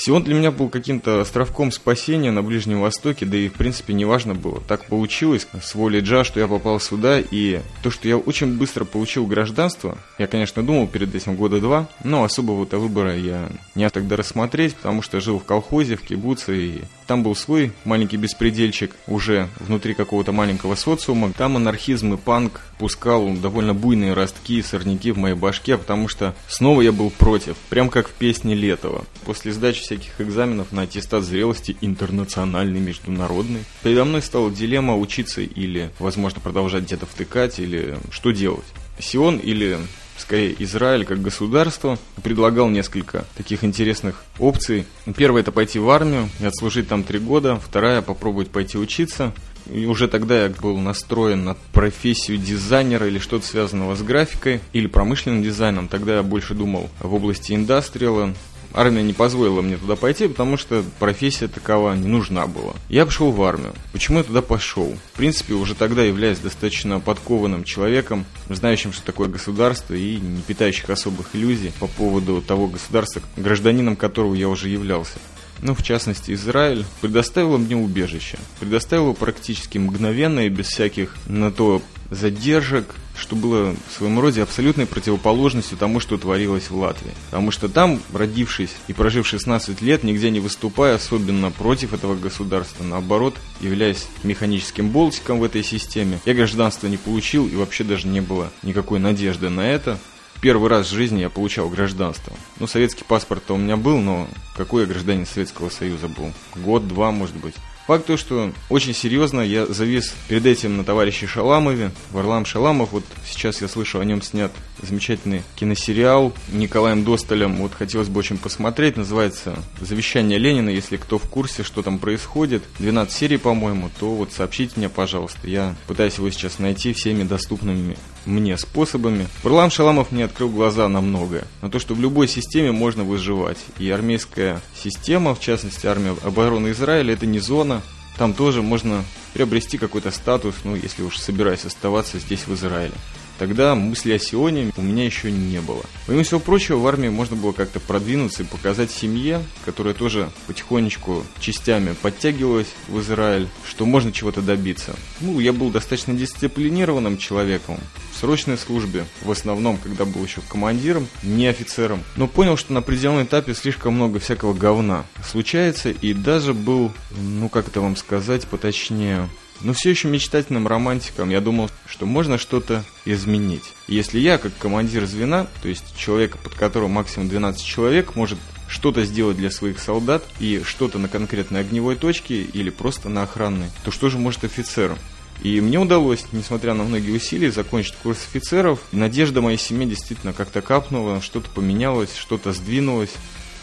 Сион 0.00 0.22
для 0.22 0.36
меня 0.36 0.52
был 0.52 0.68
каким-то 0.68 1.22
островком 1.22 1.72
спасения 1.72 2.30
на 2.30 2.40
Ближнем 2.40 2.80
Востоке, 2.80 3.26
да 3.26 3.36
и 3.36 3.48
в 3.48 3.54
принципе 3.54 3.94
не 3.94 4.04
важно 4.04 4.32
было. 4.32 4.62
Так 4.68 4.84
получилось 4.84 5.48
с 5.60 5.74
волей 5.74 6.02
Джа, 6.02 6.22
что 6.22 6.38
я 6.38 6.46
попал 6.46 6.78
сюда, 6.78 7.18
и 7.18 7.62
то, 7.82 7.90
что 7.90 8.06
я 8.06 8.16
очень 8.16 8.56
быстро 8.56 8.84
получил 8.84 9.26
гражданство, 9.26 9.98
я, 10.16 10.28
конечно, 10.28 10.62
думал 10.62 10.86
перед 10.86 11.12
этим 11.16 11.34
года 11.34 11.60
два, 11.60 11.88
но 12.04 12.22
особого-то 12.22 12.78
выбора 12.78 13.16
я 13.16 13.48
не 13.74 13.90
тогда 13.90 14.14
рассмотреть, 14.14 14.76
потому 14.76 15.02
что 15.02 15.20
жил 15.20 15.40
в 15.40 15.44
колхозе, 15.44 15.96
в 15.96 16.02
кибуце, 16.02 16.56
и 16.56 16.82
там 17.08 17.24
был 17.24 17.34
свой 17.34 17.72
маленький 17.84 18.18
беспредельчик 18.18 18.94
уже 19.08 19.48
внутри 19.58 19.94
какого-то 19.94 20.30
маленького 20.30 20.76
социума. 20.76 21.32
Там 21.32 21.56
анархизм 21.56 22.14
и 22.14 22.16
панк 22.16 22.60
пускал 22.78 23.32
довольно 23.32 23.74
буйные 23.74 24.12
ростки 24.12 24.58
и 24.58 24.62
сорняки 24.62 25.10
в 25.10 25.18
моей 25.18 25.34
башке, 25.34 25.76
потому 25.76 26.06
что 26.06 26.36
снова 26.48 26.82
я 26.82 26.92
был 26.92 27.10
против, 27.10 27.56
прям 27.68 27.88
как 27.88 28.08
в 28.08 28.12
песне 28.12 28.54
Летова. 28.54 29.04
После 29.24 29.52
сдачи 29.52 29.87
всяких 29.88 30.20
экзаменов 30.20 30.70
на 30.70 30.82
аттестат 30.82 31.24
зрелости 31.24 31.74
интернациональный, 31.80 32.78
международный. 32.78 33.64
Передо 33.82 34.04
мной 34.04 34.20
стала 34.20 34.50
дилемма 34.50 34.94
учиться 34.94 35.40
или, 35.40 35.90
возможно, 35.98 36.40
продолжать 36.40 36.84
где-то 36.84 37.06
втыкать, 37.06 37.58
или 37.58 37.96
что 38.10 38.32
делать. 38.32 38.66
Сион 38.98 39.38
или 39.38 39.78
скорее 40.18 40.54
Израиль 40.62 41.06
как 41.06 41.22
государство 41.22 41.98
предлагал 42.22 42.68
несколько 42.68 43.24
таких 43.34 43.64
интересных 43.64 44.24
опций. 44.38 44.84
Первая 45.16 45.42
это 45.42 45.52
пойти 45.52 45.78
в 45.78 45.88
армию 45.88 46.28
и 46.38 46.44
отслужить 46.44 46.88
там 46.88 47.02
три 47.02 47.18
года. 47.18 47.58
Вторая 47.58 48.02
попробовать 48.02 48.50
пойти 48.50 48.76
учиться. 48.76 49.32
И 49.72 49.86
уже 49.86 50.06
тогда 50.08 50.44
я 50.44 50.48
был 50.50 50.76
настроен 50.78 51.44
на 51.44 51.56
профессию 51.72 52.36
дизайнера 52.36 53.06
или 53.06 53.18
что-то 53.18 53.46
связанного 53.46 53.96
с 53.96 54.02
графикой 54.02 54.60
или 54.74 54.86
промышленным 54.86 55.42
дизайном. 55.42 55.88
Тогда 55.88 56.16
я 56.16 56.22
больше 56.22 56.54
думал 56.54 56.90
в 57.00 57.14
области 57.14 57.54
индастриала, 57.54 58.34
Армия 58.74 59.02
не 59.02 59.12
позволила 59.12 59.60
мне 59.60 59.76
туда 59.76 59.96
пойти, 59.96 60.28
потому 60.28 60.56
что 60.56 60.84
профессия 60.98 61.48
такова 61.48 61.94
не 61.94 62.06
нужна 62.06 62.46
была. 62.46 62.74
Я 62.88 63.06
пошел 63.06 63.30
в 63.30 63.42
армию. 63.42 63.74
Почему 63.92 64.18
я 64.18 64.24
туда 64.24 64.42
пошел? 64.42 64.96
В 65.12 65.16
принципе, 65.16 65.54
уже 65.54 65.74
тогда 65.74 66.02
являясь 66.02 66.38
достаточно 66.38 67.00
подкованным 67.00 67.64
человеком, 67.64 68.26
знающим, 68.48 68.92
что 68.92 69.04
такое 69.04 69.28
государство 69.28 69.94
и 69.94 70.16
не 70.16 70.42
питающих 70.42 70.90
особых 70.90 71.34
иллюзий 71.34 71.72
по 71.80 71.86
поводу 71.86 72.42
того 72.42 72.68
государства, 72.68 73.22
гражданином 73.36 73.96
которого 73.96 74.34
я 74.34 74.48
уже 74.48 74.68
являлся 74.68 75.18
ну, 75.60 75.74
в 75.74 75.82
частности, 75.82 76.32
Израиль, 76.32 76.84
предоставила 77.00 77.56
мне 77.56 77.76
убежище. 77.76 78.38
Предоставила 78.60 79.12
практически 79.12 79.78
мгновенно 79.78 80.40
и 80.40 80.48
без 80.48 80.68
всяких 80.68 81.16
на 81.26 81.50
то 81.50 81.82
задержек, 82.10 82.94
что 83.18 83.34
было 83.36 83.74
в 83.88 83.92
своем 83.92 84.18
роде 84.20 84.42
абсолютной 84.42 84.86
противоположностью 84.86 85.76
тому, 85.76 86.00
что 86.00 86.16
творилось 86.16 86.70
в 86.70 86.76
Латвии. 86.76 87.10
Потому 87.30 87.50
что 87.50 87.68
там, 87.68 88.00
родившись 88.12 88.70
и 88.86 88.92
прожив 88.92 89.26
16 89.26 89.82
лет, 89.82 90.04
нигде 90.04 90.30
не 90.30 90.40
выступая 90.40 90.94
особенно 90.94 91.50
против 91.50 91.92
этого 91.92 92.14
государства, 92.14 92.84
наоборот, 92.84 93.34
являясь 93.60 94.06
механическим 94.22 94.90
болтиком 94.90 95.40
в 95.40 95.44
этой 95.44 95.64
системе, 95.64 96.20
я 96.24 96.34
гражданство 96.34 96.86
не 96.86 96.96
получил 96.96 97.46
и 97.48 97.56
вообще 97.56 97.84
даже 97.84 98.06
не 98.06 98.20
было 98.20 98.50
никакой 98.62 99.00
надежды 99.00 99.48
на 99.48 99.68
это. 99.68 99.98
Первый 100.40 100.70
раз 100.70 100.86
в 100.86 100.94
жизни 100.94 101.20
я 101.20 101.30
получал 101.30 101.68
гражданство. 101.68 102.32
Ну, 102.60 102.68
советский 102.68 103.02
паспорт-то 103.02 103.54
у 103.54 103.58
меня 103.58 103.76
был, 103.76 103.98
но 103.98 104.28
какой 104.56 104.82
я 104.82 104.88
гражданин 104.88 105.26
Советского 105.26 105.68
Союза 105.68 106.06
был? 106.06 106.32
Год-два, 106.54 107.10
может 107.10 107.34
быть. 107.34 107.54
Факт 107.88 108.04
то, 108.04 108.18
что 108.18 108.52
очень 108.68 108.92
серьезно 108.92 109.40
я 109.40 109.64
завис 109.64 110.14
перед 110.28 110.44
этим 110.44 110.76
на 110.76 110.84
товарище 110.84 111.26
Шаламове. 111.26 111.90
Варлам 112.10 112.44
Шаламов, 112.44 112.92
вот 112.92 113.02
сейчас 113.26 113.62
я 113.62 113.68
слышу, 113.68 113.98
о 113.98 114.04
нем 114.04 114.20
снят 114.20 114.52
замечательный 114.82 115.42
киносериал 115.56 116.34
Николаем 116.52 117.02
Досталем. 117.02 117.56
Вот 117.56 117.72
хотелось 117.72 118.08
бы 118.08 118.18
очень 118.18 118.36
посмотреть. 118.36 118.98
Называется 118.98 119.56
«Завещание 119.80 120.38
Ленина». 120.38 120.68
Если 120.68 120.98
кто 120.98 121.18
в 121.18 121.30
курсе, 121.30 121.62
что 121.62 121.80
там 121.80 121.98
происходит. 121.98 122.62
12 122.78 123.10
серий, 123.10 123.38
по-моему, 123.38 123.90
то 123.98 124.14
вот 124.14 124.34
сообщите 124.34 124.74
мне, 124.76 124.90
пожалуйста. 124.90 125.48
Я 125.48 125.74
пытаюсь 125.86 126.18
его 126.18 126.28
сейчас 126.28 126.58
найти 126.58 126.92
всеми 126.92 127.22
доступными 127.22 127.96
мне 128.28 128.56
способами. 128.58 129.26
Варлам 129.42 129.70
Шаламов 129.70 130.12
мне 130.12 130.24
открыл 130.24 130.50
глаза 130.50 130.88
на 130.88 131.00
многое. 131.00 131.44
На 131.62 131.70
то, 131.70 131.78
что 131.78 131.94
в 131.94 132.00
любой 132.00 132.28
системе 132.28 132.70
можно 132.70 133.02
выживать. 133.02 133.58
И 133.78 133.90
армейская 133.90 134.60
система, 134.80 135.34
в 135.34 135.40
частности 135.40 135.86
армия 135.86 136.14
обороны 136.22 136.70
Израиля, 136.70 137.14
это 137.14 137.26
не 137.26 137.40
зона, 137.40 137.82
там 138.16 138.34
тоже 138.34 138.62
можно 138.62 139.04
приобрести 139.32 139.78
какой-то 139.78 140.10
статус, 140.10 140.54
ну, 140.64 140.74
если 140.74 141.02
уж 141.02 141.18
собираюсь 141.18 141.64
оставаться 141.64 142.18
здесь, 142.18 142.46
в 142.46 142.54
Израиле. 142.54 142.94
Тогда 143.38 143.74
мысли 143.74 144.12
о 144.12 144.18
Сионе 144.18 144.72
у 144.76 144.82
меня 144.82 145.04
еще 145.04 145.30
не 145.30 145.60
было. 145.60 145.82
Помимо 146.06 146.24
всего 146.24 146.40
прочего, 146.40 146.78
в 146.78 146.86
армии 146.86 147.08
можно 147.08 147.36
было 147.36 147.52
как-то 147.52 147.78
продвинуться 147.80 148.42
и 148.42 148.46
показать 148.46 148.90
семье, 148.90 149.42
которая 149.64 149.94
тоже 149.94 150.30
потихонечку 150.46 151.24
частями 151.38 151.94
подтягивалась 152.02 152.68
в 152.88 153.00
Израиль, 153.00 153.48
что 153.66 153.86
можно 153.86 154.12
чего-то 154.12 154.42
добиться. 154.42 154.94
Ну, 155.20 155.38
я 155.38 155.52
был 155.52 155.70
достаточно 155.70 156.14
дисциплинированным 156.14 157.16
человеком, 157.18 157.78
в 158.12 158.18
срочной 158.18 158.58
службе, 158.58 159.04
в 159.22 159.30
основном, 159.30 159.76
когда 159.76 160.04
был 160.04 160.24
еще 160.24 160.40
командиром, 160.48 161.06
не 161.22 161.46
офицером, 161.46 162.02
но 162.16 162.26
понял, 162.26 162.56
что 162.56 162.72
на 162.72 162.80
определенном 162.80 163.24
этапе 163.24 163.54
слишком 163.54 163.94
много 163.94 164.18
всякого 164.18 164.54
говна 164.54 165.04
случается, 165.24 165.90
и 165.90 166.12
даже 166.12 166.54
был, 166.54 166.92
ну 167.16 167.48
как 167.48 167.68
это 167.68 167.80
вам 167.80 167.94
сказать 167.94 168.46
поточнее, 168.46 169.28
но 169.60 169.72
все 169.72 169.90
еще 169.90 170.08
мечтательным 170.08 170.66
романтиком 170.66 171.30
я 171.30 171.40
думал, 171.40 171.70
что 171.86 172.06
можно 172.06 172.38
что-то 172.38 172.84
изменить. 173.04 173.72
Если 173.86 174.18
я, 174.18 174.38
как 174.38 174.56
командир 174.58 175.06
звена, 175.06 175.46
то 175.62 175.68
есть 175.68 175.96
человека, 175.96 176.38
под 176.38 176.54
которым 176.54 176.92
максимум 176.92 177.28
12 177.28 177.64
человек, 177.64 178.14
может 178.14 178.38
что-то 178.68 179.04
сделать 179.04 179.36
для 179.36 179.50
своих 179.50 179.78
солдат 179.78 180.24
и 180.40 180.62
что-то 180.64 180.98
на 180.98 181.08
конкретной 181.08 181.60
огневой 181.60 181.96
точке 181.96 182.42
или 182.42 182.70
просто 182.70 183.08
на 183.08 183.22
охранной, 183.22 183.70
то 183.84 183.90
что 183.90 184.08
же 184.08 184.18
может 184.18 184.44
офицер? 184.44 184.96
И 185.42 185.60
мне 185.60 185.78
удалось, 185.78 186.24
несмотря 186.32 186.74
на 186.74 186.82
многие 186.82 187.12
усилия, 187.12 187.52
закончить 187.52 187.94
курс 188.02 188.18
офицеров. 188.28 188.80
Надежда 188.90 189.40
моей 189.40 189.58
семьи 189.58 189.88
действительно 189.88 190.32
как-то 190.32 190.62
капнула, 190.62 191.22
что-то 191.22 191.48
поменялось, 191.50 192.14
что-то 192.16 192.52
сдвинулось. 192.52 193.12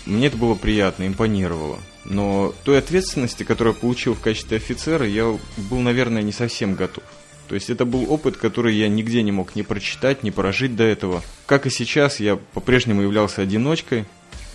Мне 0.06 0.28
это 0.28 0.38
было 0.38 0.56
приятно, 0.56 1.08
импонировало. 1.08 1.80
Но 2.06 2.54
той 2.64 2.78
ответственности, 2.78 3.44
которую 3.44 3.74
я 3.74 3.80
получил 3.80 4.14
в 4.14 4.22
качестве 4.22 4.58
офицера, 4.58 5.08
я 5.08 5.38
был, 5.58 5.80
наверное, 5.80 6.22
не 6.22 6.32
совсем 6.32 6.76
готов. 6.76 7.04
То 7.48 7.56
есть 7.56 7.70
это 7.70 7.86
был 7.86 8.12
опыт, 8.12 8.38
который 8.38 8.76
я 8.76 8.88
нигде 8.88 9.22
не 9.22 9.32
мог 9.32 9.56
ни 9.56 9.62
прочитать, 9.62 10.24
ни 10.24 10.30
прожить 10.30 10.76
до 10.76 10.84
этого. 10.84 11.24
Как 11.46 11.66
и 11.66 11.70
сейчас, 11.70 12.20
я 12.20 12.38
по-прежнему 12.38 13.02
являлся 13.02 13.42
одиночкой, 13.42 14.06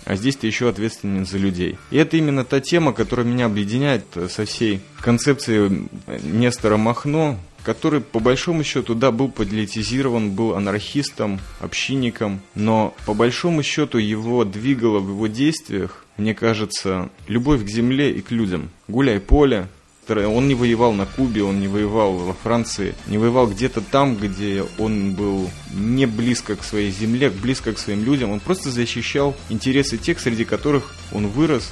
а 0.05 0.15
здесь 0.15 0.35
ты 0.35 0.47
еще 0.47 0.67
ответственен 0.67 1.25
за 1.25 1.37
людей. 1.37 1.77
И 1.91 1.97
это 1.97 2.17
именно 2.17 2.43
та 2.43 2.59
тема, 2.59 2.91
которая 2.91 3.25
меня 3.25 3.45
объединяет 3.45 4.03
со 4.29 4.45
всей 4.45 4.81
концепцией 4.99 5.89
Нестора 6.23 6.77
Махно, 6.77 7.37
который, 7.63 8.01
по 8.01 8.19
большому 8.19 8.63
счету, 8.63 8.95
да, 8.95 9.11
был 9.11 9.29
политизирован, 9.29 10.31
был 10.31 10.55
анархистом, 10.55 11.39
общинником, 11.59 12.41
но, 12.55 12.95
по 13.05 13.13
большому 13.13 13.63
счету, 13.63 13.97
его 13.97 14.43
двигало 14.45 14.99
в 14.99 15.09
его 15.09 15.27
действиях, 15.27 16.05
мне 16.17 16.33
кажется, 16.35 17.09
любовь 17.27 17.63
к 17.63 17.67
земле 17.67 18.11
и 18.11 18.21
к 18.21 18.31
людям. 18.31 18.69
Гуляй 18.87 19.19
поле, 19.19 19.67
он 20.09 20.47
не 20.47 20.55
воевал 20.55 20.93
на 20.93 21.05
Кубе, 21.05 21.43
он 21.43 21.59
не 21.61 21.67
воевал 21.67 22.13
во 22.13 22.33
Франции, 22.33 22.95
не 23.07 23.17
воевал 23.17 23.47
где-то 23.47 23.81
там, 23.81 24.15
где 24.15 24.65
он 24.77 25.13
был 25.13 25.49
не 25.73 26.05
близко 26.05 26.55
к 26.55 26.63
своей 26.63 26.91
земле, 26.91 27.29
близко 27.29 27.73
к 27.73 27.79
своим 27.79 28.03
людям. 28.03 28.31
Он 28.31 28.39
просто 28.39 28.71
защищал 28.71 29.35
интересы 29.49 29.97
тех, 29.97 30.19
среди 30.19 30.43
которых 30.43 30.93
он 31.13 31.27
вырос, 31.27 31.71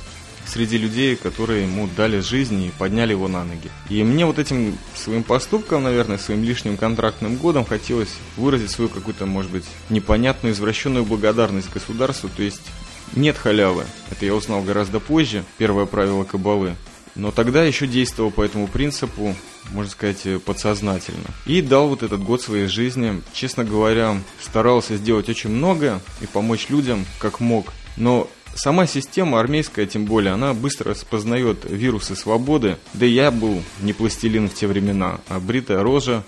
среди 0.50 0.78
людей, 0.78 1.16
которые 1.16 1.64
ему 1.64 1.88
дали 1.96 2.20
жизнь 2.20 2.64
и 2.64 2.72
подняли 2.78 3.12
его 3.12 3.28
на 3.28 3.44
ноги. 3.44 3.70
И 3.90 4.04
мне 4.04 4.26
вот 4.26 4.40
этим 4.40 4.78
своим 4.96 5.24
поступком, 5.24 5.84
наверное, 5.84 6.18
своим 6.18 6.44
лишним 6.44 6.78
контрактным 6.78 7.36
годом 7.36 7.66
хотелось 7.66 8.16
выразить 8.36 8.72
свою 8.72 8.90
какую-то, 8.90 9.26
может 9.26 9.52
быть, 9.52 9.66
непонятную, 9.90 10.54
извращенную 10.54 11.06
благодарность 11.06 11.72
государству, 11.72 12.30
то 12.36 12.44
есть 12.44 12.62
нет 13.16 13.38
халявы. 13.38 13.86
Это 14.12 14.26
я 14.26 14.36
узнал 14.36 14.62
гораздо 14.62 15.00
позже, 15.00 15.44
первое 15.58 15.86
правило 15.86 16.24
кабалы. 16.24 16.76
Но 17.16 17.32
тогда 17.32 17.64
еще 17.64 17.88
действовал 17.88 18.32
по 18.32 18.44
этому 18.44 18.68
принципу, 18.68 19.36
можно 19.72 19.92
сказать, 19.92 20.26
подсознательно. 20.44 21.28
И 21.46 21.62
дал 21.62 21.90
вот 21.90 22.04
этот 22.04 22.24
год 22.24 22.42
своей 22.42 22.68
жизни. 22.68 23.22
Честно 23.34 23.64
говоря, 23.64 24.22
старался 24.40 24.96
сделать 24.96 25.28
очень 25.28 25.50
много 25.50 26.02
и 26.22 26.28
помочь 26.28 26.70
людям 26.70 27.06
как 27.20 27.40
мог. 27.40 27.74
Но 27.98 28.30
Сама 28.56 28.88
система 28.88 29.40
армейская, 29.40 29.86
тем 29.86 30.06
более, 30.06 30.34
она 30.34 30.54
быстро 30.54 30.92
распознает 30.92 31.60
вирусы 31.64 32.16
свободы. 32.16 32.78
Да 32.94 33.06
и 33.06 33.12
я 33.12 33.32
был 33.32 33.64
не 33.82 33.94
пластилин 33.94 34.50
в 34.50 34.54
те 34.54 34.68
времена, 34.68 35.20
а 35.30 35.40
бритая 35.40 35.82
рожа, 35.82 36.24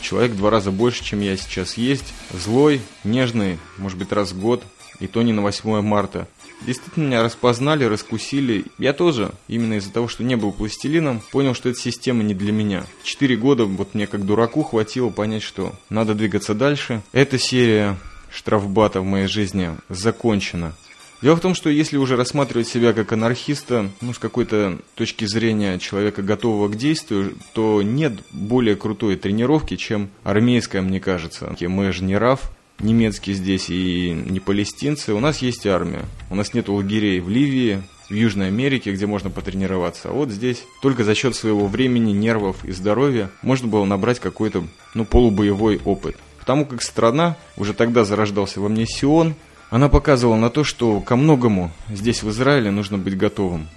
человек 0.00 0.32
два 0.32 0.50
раза 0.50 0.70
больше, 0.70 1.04
чем 1.04 1.20
я 1.20 1.36
сейчас 1.36 1.76
есть, 1.78 2.12
злой, 2.30 2.80
нежный, 3.04 3.58
может 3.78 3.98
быть, 3.98 4.12
раз 4.12 4.32
в 4.32 4.40
год, 4.40 4.62
и 5.00 5.06
то 5.06 5.22
не 5.22 5.32
на 5.32 5.42
8 5.42 5.80
марта. 5.80 6.28
Действительно 6.60 7.06
меня 7.06 7.22
распознали, 7.22 7.84
раскусили. 7.84 8.66
Я 8.78 8.92
тоже, 8.92 9.32
именно 9.48 9.74
из-за 9.74 9.90
того, 9.92 10.06
что 10.06 10.22
не 10.22 10.36
был 10.36 10.52
пластилином, 10.52 11.22
понял, 11.32 11.54
что 11.54 11.68
эта 11.68 11.80
система 11.80 12.22
не 12.22 12.34
для 12.34 12.52
меня. 12.52 12.84
Четыре 13.02 13.36
года 13.36 13.64
вот 13.64 13.94
мне 13.94 14.06
как 14.06 14.24
дураку 14.24 14.62
хватило 14.62 15.10
понять, 15.10 15.42
что 15.42 15.72
надо 15.88 16.14
двигаться 16.14 16.54
дальше. 16.54 17.02
Эта 17.12 17.38
серия 17.38 17.96
штрафбата 18.30 19.00
в 19.00 19.04
моей 19.04 19.26
жизни 19.26 19.76
закончена. 19.88 20.74
Дело 21.22 21.36
в 21.36 21.40
том, 21.40 21.54
что 21.54 21.70
если 21.70 21.96
уже 21.96 22.16
рассматривать 22.16 22.66
себя 22.66 22.92
как 22.92 23.12
анархиста, 23.12 23.88
ну, 24.00 24.12
с 24.12 24.18
какой-то 24.18 24.80
точки 24.96 25.24
зрения 25.24 25.78
человека, 25.78 26.20
готового 26.20 26.68
к 26.68 26.76
действию, 26.76 27.36
то 27.52 27.80
нет 27.80 28.14
более 28.32 28.74
крутой 28.74 29.14
тренировки, 29.14 29.76
чем 29.76 30.10
армейская, 30.24 30.82
мне 30.82 30.98
кажется. 30.98 31.54
Мы 31.60 31.92
же 31.92 32.02
не 32.02 32.16
РАФ, 32.16 32.50
немецкий 32.80 33.34
здесь 33.34 33.70
и 33.70 34.10
не 34.10 34.40
палестинцы. 34.40 35.14
У 35.14 35.20
нас 35.20 35.42
есть 35.42 35.64
армия. 35.64 36.02
У 36.28 36.34
нас 36.34 36.54
нет 36.54 36.68
лагерей 36.68 37.20
в 37.20 37.28
Ливии, 37.28 37.82
в 38.10 38.14
Южной 38.14 38.48
Америке, 38.48 38.92
где 38.92 39.06
можно 39.06 39.30
потренироваться. 39.30 40.08
А 40.08 40.12
вот 40.12 40.30
здесь 40.30 40.64
только 40.82 41.04
за 41.04 41.14
счет 41.14 41.36
своего 41.36 41.68
времени, 41.68 42.10
нервов 42.10 42.64
и 42.64 42.72
здоровья 42.72 43.30
можно 43.42 43.68
было 43.68 43.84
набрать 43.84 44.18
какой-то, 44.18 44.64
ну, 44.94 45.04
полубоевой 45.04 45.80
опыт. 45.84 46.16
Потому 46.40 46.66
как 46.66 46.82
страна, 46.82 47.36
уже 47.56 47.72
тогда 47.72 48.04
зарождался 48.04 48.60
во 48.60 48.68
мне 48.68 48.84
Сион, 48.84 49.36
она 49.72 49.88
показывала 49.88 50.36
на 50.36 50.50
то, 50.50 50.64
что 50.64 51.00
ко 51.00 51.16
многому 51.16 51.72
здесь 51.88 52.22
в 52.22 52.28
Израиле 52.28 52.70
нужно 52.70 52.98
быть 52.98 53.16
готовым. 53.16 53.68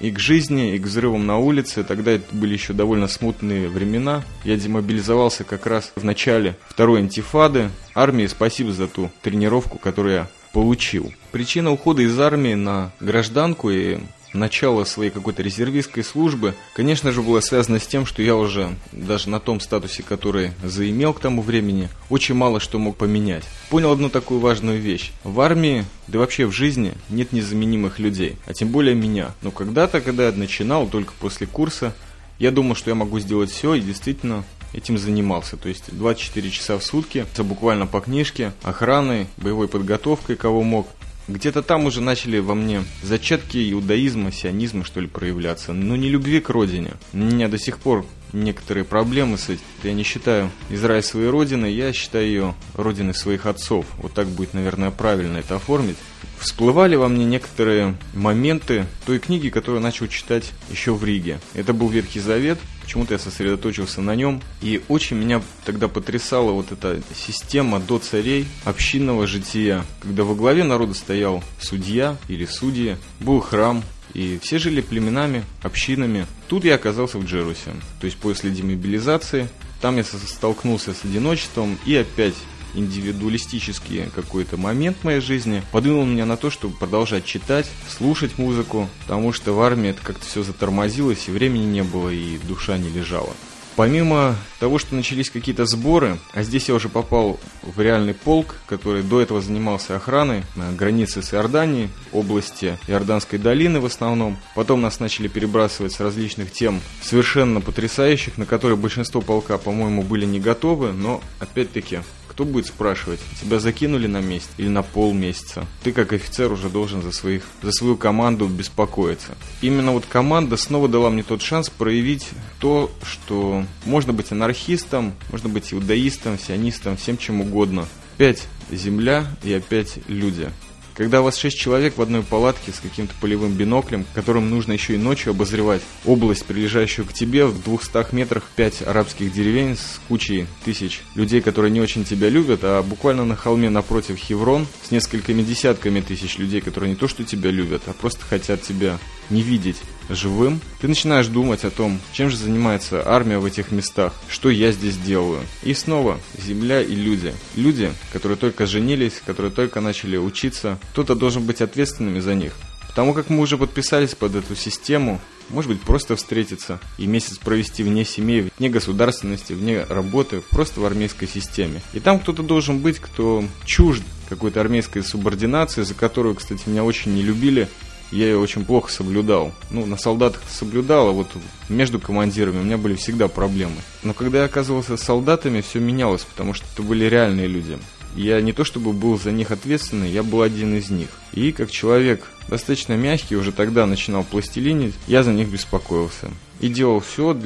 И 0.00 0.10
к 0.10 0.18
жизни, 0.18 0.74
и 0.74 0.78
к 0.80 0.82
взрывам 0.82 1.26
на 1.26 1.38
улице. 1.38 1.84
Тогда 1.84 2.10
это 2.10 2.24
были 2.34 2.54
еще 2.54 2.72
довольно 2.72 3.06
смутные 3.06 3.68
времена. 3.68 4.24
Я 4.42 4.56
демобилизовался 4.56 5.44
как 5.44 5.66
раз 5.66 5.92
в 5.94 6.02
начале 6.02 6.56
второй 6.66 7.02
антифады. 7.02 7.70
Армии 7.94 8.26
спасибо 8.26 8.72
за 8.72 8.88
ту 8.88 9.12
тренировку, 9.22 9.78
которую 9.78 10.14
я 10.14 10.28
получил. 10.52 11.14
Причина 11.30 11.70
ухода 11.70 12.02
из 12.02 12.18
армии 12.18 12.54
на 12.54 12.90
гражданку 12.98 13.70
и 13.70 13.98
начало 14.34 14.84
своей 14.84 15.10
какой-то 15.10 15.42
резервистской 15.42 16.04
службы, 16.04 16.54
конечно 16.74 17.12
же, 17.12 17.22
было 17.22 17.40
связано 17.40 17.78
с 17.78 17.86
тем, 17.86 18.04
что 18.04 18.22
я 18.22 18.36
уже 18.36 18.74
даже 18.92 19.30
на 19.30 19.40
том 19.40 19.60
статусе, 19.60 20.02
который 20.02 20.52
заимел 20.62 21.14
к 21.14 21.20
тому 21.20 21.42
времени, 21.42 21.88
очень 22.10 22.34
мало 22.34 22.60
что 22.60 22.78
мог 22.78 22.96
поменять. 22.96 23.44
Понял 23.70 23.92
одну 23.92 24.10
такую 24.10 24.40
важную 24.40 24.80
вещь. 24.80 25.12
В 25.22 25.40
армии, 25.40 25.84
да 26.08 26.18
вообще 26.18 26.46
в 26.46 26.52
жизни 26.52 26.92
нет 27.08 27.32
незаменимых 27.32 27.98
людей, 27.98 28.36
а 28.46 28.52
тем 28.52 28.68
более 28.68 28.94
меня. 28.94 29.32
Но 29.42 29.50
когда-то, 29.50 30.00
когда 30.00 30.26
я 30.26 30.32
начинал, 30.32 30.86
только 30.88 31.12
после 31.18 31.46
курса, 31.46 31.94
я 32.38 32.50
думал, 32.50 32.74
что 32.74 32.90
я 32.90 32.94
могу 32.94 33.20
сделать 33.20 33.50
все, 33.50 33.74
и 33.74 33.80
действительно 33.80 34.44
этим 34.72 34.98
занимался. 34.98 35.56
То 35.56 35.68
есть 35.68 35.84
24 35.92 36.50
часа 36.50 36.78
в 36.78 36.84
сутки, 36.84 37.18
это 37.32 37.44
буквально 37.44 37.86
по 37.86 38.00
книжке, 38.00 38.52
охраной, 38.62 39.28
боевой 39.36 39.68
подготовкой, 39.68 40.36
кого 40.36 40.62
мог. 40.62 40.88
Где-то 41.26 41.62
там 41.62 41.86
уже 41.86 42.00
начали 42.00 42.38
во 42.38 42.54
мне 42.54 42.84
зачатки 43.02 43.72
иудаизма, 43.72 44.30
сионизма, 44.30 44.84
что 44.84 45.00
ли, 45.00 45.06
проявляться, 45.06 45.72
но 45.72 45.96
не 45.96 46.08
любви 46.08 46.40
к 46.40 46.50
родине. 46.50 46.92
У 47.14 47.18
меня 47.18 47.48
до 47.48 47.58
сих 47.58 47.78
пор 47.78 48.04
некоторые 48.34 48.84
проблемы 48.84 49.38
с 49.38 49.48
этим. 49.48 49.62
Я 49.82 49.94
не 49.94 50.02
считаю 50.02 50.50
Израиль 50.68 51.02
своей 51.02 51.28
родиной, 51.28 51.72
я 51.72 51.92
считаю 51.92 52.26
ее 52.26 52.54
родиной 52.74 53.14
своих 53.14 53.46
отцов. 53.46 53.86
Вот 53.98 54.12
так 54.12 54.26
будет, 54.28 54.52
наверное, 54.52 54.90
правильно 54.90 55.38
это 55.38 55.56
оформить. 55.56 55.96
Всплывали 56.38 56.96
во 56.96 57.08
мне 57.08 57.24
некоторые 57.24 57.96
моменты 58.12 58.86
той 59.06 59.18
книги, 59.18 59.48
которую 59.48 59.80
начал 59.80 60.08
читать 60.08 60.52
еще 60.70 60.92
в 60.92 61.04
Риге. 61.04 61.40
Это 61.54 61.72
был 61.72 61.88
Ветхий 61.88 62.20
Завет, 62.20 62.58
почему-то 62.84 63.14
я 63.14 63.18
сосредоточился 63.18 64.00
на 64.00 64.14
нем. 64.14 64.40
И 64.60 64.82
очень 64.88 65.16
меня 65.16 65.42
тогда 65.64 65.88
потрясала 65.88 66.52
вот 66.52 66.70
эта 66.70 67.00
система 67.14 67.80
до 67.80 67.98
царей 67.98 68.46
общинного 68.64 69.26
жития, 69.26 69.84
когда 70.00 70.24
во 70.24 70.34
главе 70.34 70.64
народа 70.64 70.94
стоял 70.94 71.42
судья 71.60 72.16
или 72.28 72.44
судьи, 72.44 72.96
был 73.20 73.40
храм, 73.40 73.82
и 74.12 74.38
все 74.42 74.58
жили 74.58 74.80
племенами, 74.80 75.44
общинами. 75.62 76.26
Тут 76.48 76.64
я 76.64 76.76
оказался 76.76 77.18
в 77.18 77.24
Джерусе. 77.24 77.72
То 78.00 78.06
есть 78.06 78.16
после 78.18 78.50
демобилизации. 78.50 79.48
Там 79.80 79.96
я 79.96 80.04
столкнулся 80.04 80.94
с 80.94 81.04
одиночеством 81.04 81.78
и 81.84 81.94
опять 81.94 82.34
индивидуалистический 82.74 84.04
какой-то 84.14 84.56
момент 84.56 84.96
в 85.00 85.04
моей 85.04 85.20
жизни 85.20 85.62
подвинул 85.72 86.04
меня 86.04 86.26
на 86.26 86.36
то, 86.36 86.50
чтобы 86.50 86.76
продолжать 86.76 87.24
читать, 87.24 87.66
слушать 87.88 88.38
музыку, 88.38 88.88
потому 89.02 89.32
что 89.32 89.52
в 89.52 89.60
армии 89.60 89.90
это 89.90 90.00
как-то 90.02 90.24
все 90.24 90.42
затормозилось, 90.42 91.28
и 91.28 91.30
времени 91.30 91.64
не 91.64 91.82
было, 91.82 92.10
и 92.10 92.38
душа 92.38 92.78
не 92.78 92.90
лежала. 92.90 93.32
Помимо 93.76 94.36
того, 94.60 94.78
что 94.78 94.94
начались 94.94 95.30
какие-то 95.30 95.66
сборы, 95.66 96.18
а 96.32 96.44
здесь 96.44 96.68
я 96.68 96.74
уже 96.74 96.88
попал 96.88 97.40
в 97.62 97.80
реальный 97.80 98.14
полк, 98.14 98.56
который 98.66 99.02
до 99.02 99.20
этого 99.20 99.40
занимался 99.40 99.96
охраной 99.96 100.44
на 100.54 100.70
границе 100.72 101.22
с 101.22 101.34
Иорданией, 101.34 101.90
области 102.12 102.78
Иорданской 102.86 103.38
долины 103.38 103.80
в 103.80 103.86
основном. 103.86 104.38
Потом 104.54 104.80
нас 104.80 105.00
начали 105.00 105.26
перебрасывать 105.26 105.92
с 105.92 106.00
различных 106.00 106.52
тем 106.52 106.80
совершенно 107.02 107.60
потрясающих, 107.60 108.38
на 108.38 108.46
которые 108.46 108.76
большинство 108.76 109.20
полка, 109.20 109.58
по-моему, 109.58 110.02
были 110.02 110.24
не 110.24 110.38
готовы, 110.38 110.92
но 110.92 111.20
опять-таки 111.40 112.00
кто 112.34 112.44
будет 112.44 112.66
спрашивать, 112.66 113.20
тебя 113.40 113.60
закинули 113.60 114.08
на 114.08 114.20
месяц 114.20 114.48
или 114.56 114.66
на 114.66 114.82
полмесяца? 114.82 115.66
Ты 115.84 115.92
как 115.92 116.12
офицер 116.12 116.50
уже 116.50 116.68
должен 116.68 117.00
за, 117.00 117.12
своих, 117.12 117.44
за 117.62 117.70
свою 117.70 117.96
команду 117.96 118.48
беспокоиться. 118.48 119.36
Именно 119.62 119.92
вот 119.92 120.04
команда 120.06 120.56
снова 120.56 120.88
дала 120.88 121.10
мне 121.10 121.22
тот 121.22 121.42
шанс 121.42 121.70
проявить 121.70 122.28
то, 122.58 122.90
что 123.04 123.63
можно 123.84 124.12
быть 124.12 124.32
анархистом, 124.32 125.14
можно 125.30 125.48
быть 125.48 125.72
иудаистом, 125.72 126.38
сионистом, 126.38 126.96
всем 126.96 127.18
чем 127.18 127.40
угодно. 127.40 127.86
Опять 128.16 128.46
земля 128.70 129.26
и 129.42 129.52
опять 129.52 129.98
люди. 130.08 130.50
Когда 130.94 131.20
у 131.20 131.24
вас 131.24 131.36
шесть 131.36 131.58
человек 131.58 131.98
в 131.98 132.02
одной 132.02 132.22
палатке 132.22 132.70
с 132.70 132.78
каким-то 132.78 133.14
полевым 133.20 133.54
биноклем, 133.54 134.06
которым 134.14 134.48
нужно 134.48 134.72
еще 134.72 134.94
и 134.94 134.98
ночью 134.98 135.30
обозревать 135.30 135.82
область, 136.04 136.44
прилежащую 136.44 137.04
к 137.04 137.12
тебе, 137.12 137.46
в 137.46 137.64
двухстах 137.64 138.12
метрах 138.12 138.44
пять 138.54 138.80
арабских 138.80 139.32
деревень 139.32 139.76
с 139.76 140.00
кучей 140.06 140.46
тысяч 140.64 141.02
людей, 141.16 141.40
которые 141.40 141.72
не 141.72 141.80
очень 141.80 142.04
тебя 142.04 142.28
любят, 142.28 142.60
а 142.62 142.82
буквально 142.84 143.24
на 143.24 143.34
холме 143.34 143.70
напротив 143.70 144.18
Хеврон 144.18 144.68
с 144.84 144.92
несколькими 144.92 145.42
десятками 145.42 146.00
тысяч 146.00 146.38
людей, 146.38 146.60
которые 146.60 146.90
не 146.90 146.96
то 146.96 147.08
что 147.08 147.24
тебя 147.24 147.50
любят, 147.50 147.82
а 147.86 147.92
просто 147.92 148.24
хотят 148.24 148.62
тебя 148.62 148.98
не 149.30 149.42
видеть 149.42 149.78
живым, 150.08 150.60
ты 150.80 150.88
начинаешь 150.88 151.26
думать 151.26 151.64
о 151.64 151.70
том, 151.70 152.00
чем 152.12 152.30
же 152.30 152.36
занимается 152.36 153.02
армия 153.06 153.38
в 153.38 153.44
этих 153.44 153.70
местах, 153.70 154.12
что 154.28 154.50
я 154.50 154.72
здесь 154.72 154.96
делаю. 154.96 155.40
И 155.62 155.74
снова 155.74 156.20
земля 156.38 156.82
и 156.82 156.94
люди. 156.94 157.34
Люди, 157.54 157.92
которые 158.12 158.36
только 158.36 158.66
женились, 158.66 159.22
которые 159.24 159.52
только 159.52 159.80
начали 159.80 160.16
учиться, 160.16 160.78
кто-то 160.92 161.14
должен 161.14 161.44
быть 161.44 161.60
ответственными 161.60 162.20
за 162.20 162.34
них. 162.34 162.54
Потому 162.88 163.12
как 163.12 163.28
мы 163.28 163.40
уже 163.40 163.58
подписались 163.58 164.14
под 164.14 164.36
эту 164.36 164.54
систему, 164.54 165.20
может 165.50 165.70
быть, 165.70 165.80
просто 165.80 166.14
встретиться 166.14 166.78
и 166.96 167.06
месяц 167.06 167.38
провести 167.38 167.82
вне 167.82 168.04
семьи, 168.04 168.50
вне 168.56 168.68
государственности, 168.68 169.52
вне 169.52 169.82
работы, 169.82 170.42
просто 170.50 170.80
в 170.80 170.84
армейской 170.84 171.26
системе. 171.26 171.82
И 171.92 171.98
там 171.98 172.20
кто-то 172.20 172.44
должен 172.44 172.78
быть, 172.78 173.00
кто 173.00 173.44
чужд 173.64 174.04
какой-то 174.28 174.60
армейской 174.60 175.02
субординации, 175.02 175.82
за 175.82 175.94
которую, 175.94 176.36
кстати, 176.36 176.62
меня 176.68 176.84
очень 176.84 177.14
не 177.14 177.22
любили, 177.22 177.68
я 178.14 178.26
ее 178.26 178.38
очень 178.38 178.64
плохо 178.64 178.92
соблюдал. 178.92 179.52
Ну, 179.70 179.86
на 179.86 179.96
солдатах 179.96 180.42
соблюдал, 180.48 181.08
а 181.08 181.12
вот 181.12 181.28
между 181.68 181.98
командирами 181.98 182.60
у 182.60 182.62
меня 182.62 182.78
были 182.78 182.94
всегда 182.94 183.28
проблемы. 183.28 183.76
Но 184.02 184.14
когда 184.14 184.38
я 184.38 184.44
оказывался 184.44 184.96
с 184.96 185.02
солдатами, 185.02 185.60
все 185.60 185.80
менялось, 185.80 186.22
потому 186.22 186.54
что 186.54 186.64
это 186.72 186.82
были 186.82 187.06
реальные 187.06 187.48
люди. 187.48 187.78
Я 188.14 188.40
не 188.40 188.52
то 188.52 188.62
чтобы 188.62 188.92
был 188.92 189.18
за 189.18 189.32
них 189.32 189.50
ответственный, 189.50 190.10
я 190.10 190.22
был 190.22 190.42
один 190.42 190.76
из 190.76 190.90
них. 190.90 191.08
И 191.32 191.50
как 191.50 191.72
человек 191.72 192.30
достаточно 192.48 192.92
мягкий, 192.92 193.34
уже 193.34 193.50
тогда 193.50 193.86
начинал 193.86 194.22
пластилинить, 194.22 194.94
я 195.08 195.24
за 195.24 195.32
них 195.32 195.48
беспокоился. 195.48 196.30
И 196.60 196.68
делал 196.68 197.00
все 197.00 197.36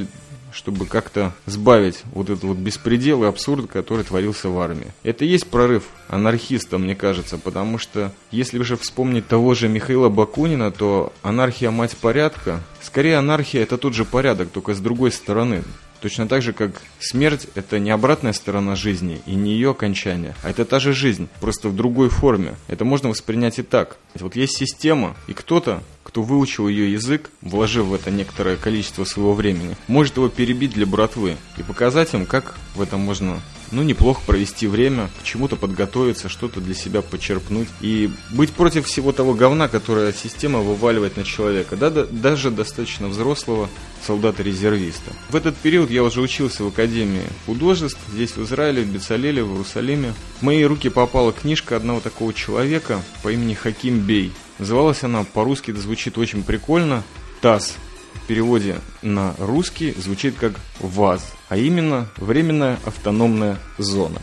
чтобы 0.58 0.86
как-то 0.86 1.32
сбавить 1.46 2.02
вот 2.12 2.30
этот 2.30 2.42
вот 2.42 2.56
беспредел 2.56 3.22
и 3.22 3.28
абсурд, 3.28 3.70
который 3.70 4.04
творился 4.04 4.48
в 4.48 4.58
армии. 4.58 4.92
Это 5.04 5.24
и 5.24 5.28
есть 5.28 5.46
прорыв 5.46 5.84
анархиста, 6.08 6.78
мне 6.78 6.96
кажется, 6.96 7.38
потому 7.38 7.78
что 7.78 8.12
если 8.32 8.60
же 8.62 8.76
вспомнить 8.76 9.28
того 9.28 9.54
же 9.54 9.68
Михаила 9.68 10.08
Бакунина, 10.08 10.72
то 10.72 11.12
анархия 11.22 11.70
мать 11.70 11.96
порядка. 11.96 12.60
Скорее 12.82 13.18
анархия 13.18 13.62
это 13.62 13.78
тот 13.78 13.94
же 13.94 14.04
порядок, 14.04 14.50
только 14.50 14.74
с 14.74 14.80
другой 14.80 15.12
стороны. 15.12 15.62
Точно 16.00 16.28
так 16.28 16.42
же, 16.42 16.52
как 16.52 16.82
смерть– 17.00 17.48
это 17.54 17.78
не 17.78 17.90
обратная 17.90 18.32
сторона 18.32 18.76
жизни 18.76 19.20
и 19.26 19.34
не 19.34 19.52
ее 19.52 19.70
окончание, 19.70 20.34
а 20.42 20.50
это 20.50 20.64
та 20.64 20.78
же 20.78 20.92
жизнь, 20.92 21.28
просто 21.40 21.68
в 21.68 21.76
другой 21.76 22.08
форме. 22.08 22.54
Это 22.68 22.84
можно 22.84 23.08
воспринять 23.08 23.58
и 23.58 23.62
так. 23.62 23.96
Вот 24.14 24.36
есть 24.36 24.56
система, 24.56 25.16
и 25.26 25.32
кто-то, 25.32 25.82
кто 26.04 26.22
выучил 26.22 26.68
ее 26.68 26.92
язык, 26.92 27.30
вложив 27.42 27.86
в 27.86 27.94
это 27.94 28.10
некоторое 28.10 28.56
количество 28.56 29.04
своего 29.04 29.34
времени, 29.34 29.76
может 29.88 30.16
его 30.16 30.28
перебить 30.28 30.72
для 30.72 30.86
братвы 30.86 31.36
и 31.56 31.62
показать 31.62 32.14
им, 32.14 32.26
как 32.26 32.54
в 32.76 32.80
этом 32.80 33.00
можно 33.00 33.40
ну, 33.70 33.82
неплохо 33.82 34.22
провести 34.26 34.66
время, 34.66 35.10
к 35.20 35.24
чему-то 35.24 35.56
подготовиться, 35.56 36.28
что-то 36.28 36.60
для 36.60 36.74
себя 36.74 37.02
почерпнуть 37.02 37.68
и 37.80 38.10
быть 38.30 38.52
против 38.52 38.86
всего 38.86 39.12
того 39.12 39.34
говна, 39.34 39.68
которое 39.68 40.12
система 40.12 40.60
вываливает 40.60 41.16
на 41.16 41.24
человека, 41.24 41.76
да, 41.76 41.90
да 41.90 42.04
даже 42.04 42.50
достаточно 42.50 43.08
взрослого 43.08 43.68
солдата-резервиста. 44.06 45.12
В 45.30 45.36
этот 45.36 45.56
период 45.56 45.90
я 45.90 46.02
уже 46.02 46.20
учился 46.20 46.64
в 46.64 46.68
Академии 46.68 47.24
художеств, 47.46 48.00
здесь 48.12 48.36
в 48.36 48.42
Израиле, 48.44 48.82
в 48.82 48.88
Бецалеле, 48.88 49.42
в 49.42 49.52
Иерусалиме. 49.52 50.14
В 50.40 50.42
мои 50.42 50.64
руки 50.64 50.88
попала 50.88 51.32
книжка 51.32 51.76
одного 51.76 52.00
такого 52.00 52.32
человека 52.32 53.02
по 53.22 53.32
имени 53.32 53.54
Хаким 53.54 54.00
Бей. 54.00 54.32
Называлась 54.58 55.04
она 55.04 55.24
по-русски, 55.24 55.70
это 55.70 55.80
звучит 55.80 56.18
очень 56.18 56.42
прикольно, 56.42 57.04
ТАСС 57.40 57.76
в 58.14 58.26
переводе 58.26 58.80
на 59.02 59.34
русский 59.38 59.94
звучит 59.96 60.34
как 60.38 60.54
ВАЗ, 60.80 61.32
а 61.48 61.56
именно 61.56 62.08
Временная 62.16 62.78
автономная 62.84 63.58
зона. 63.78 64.20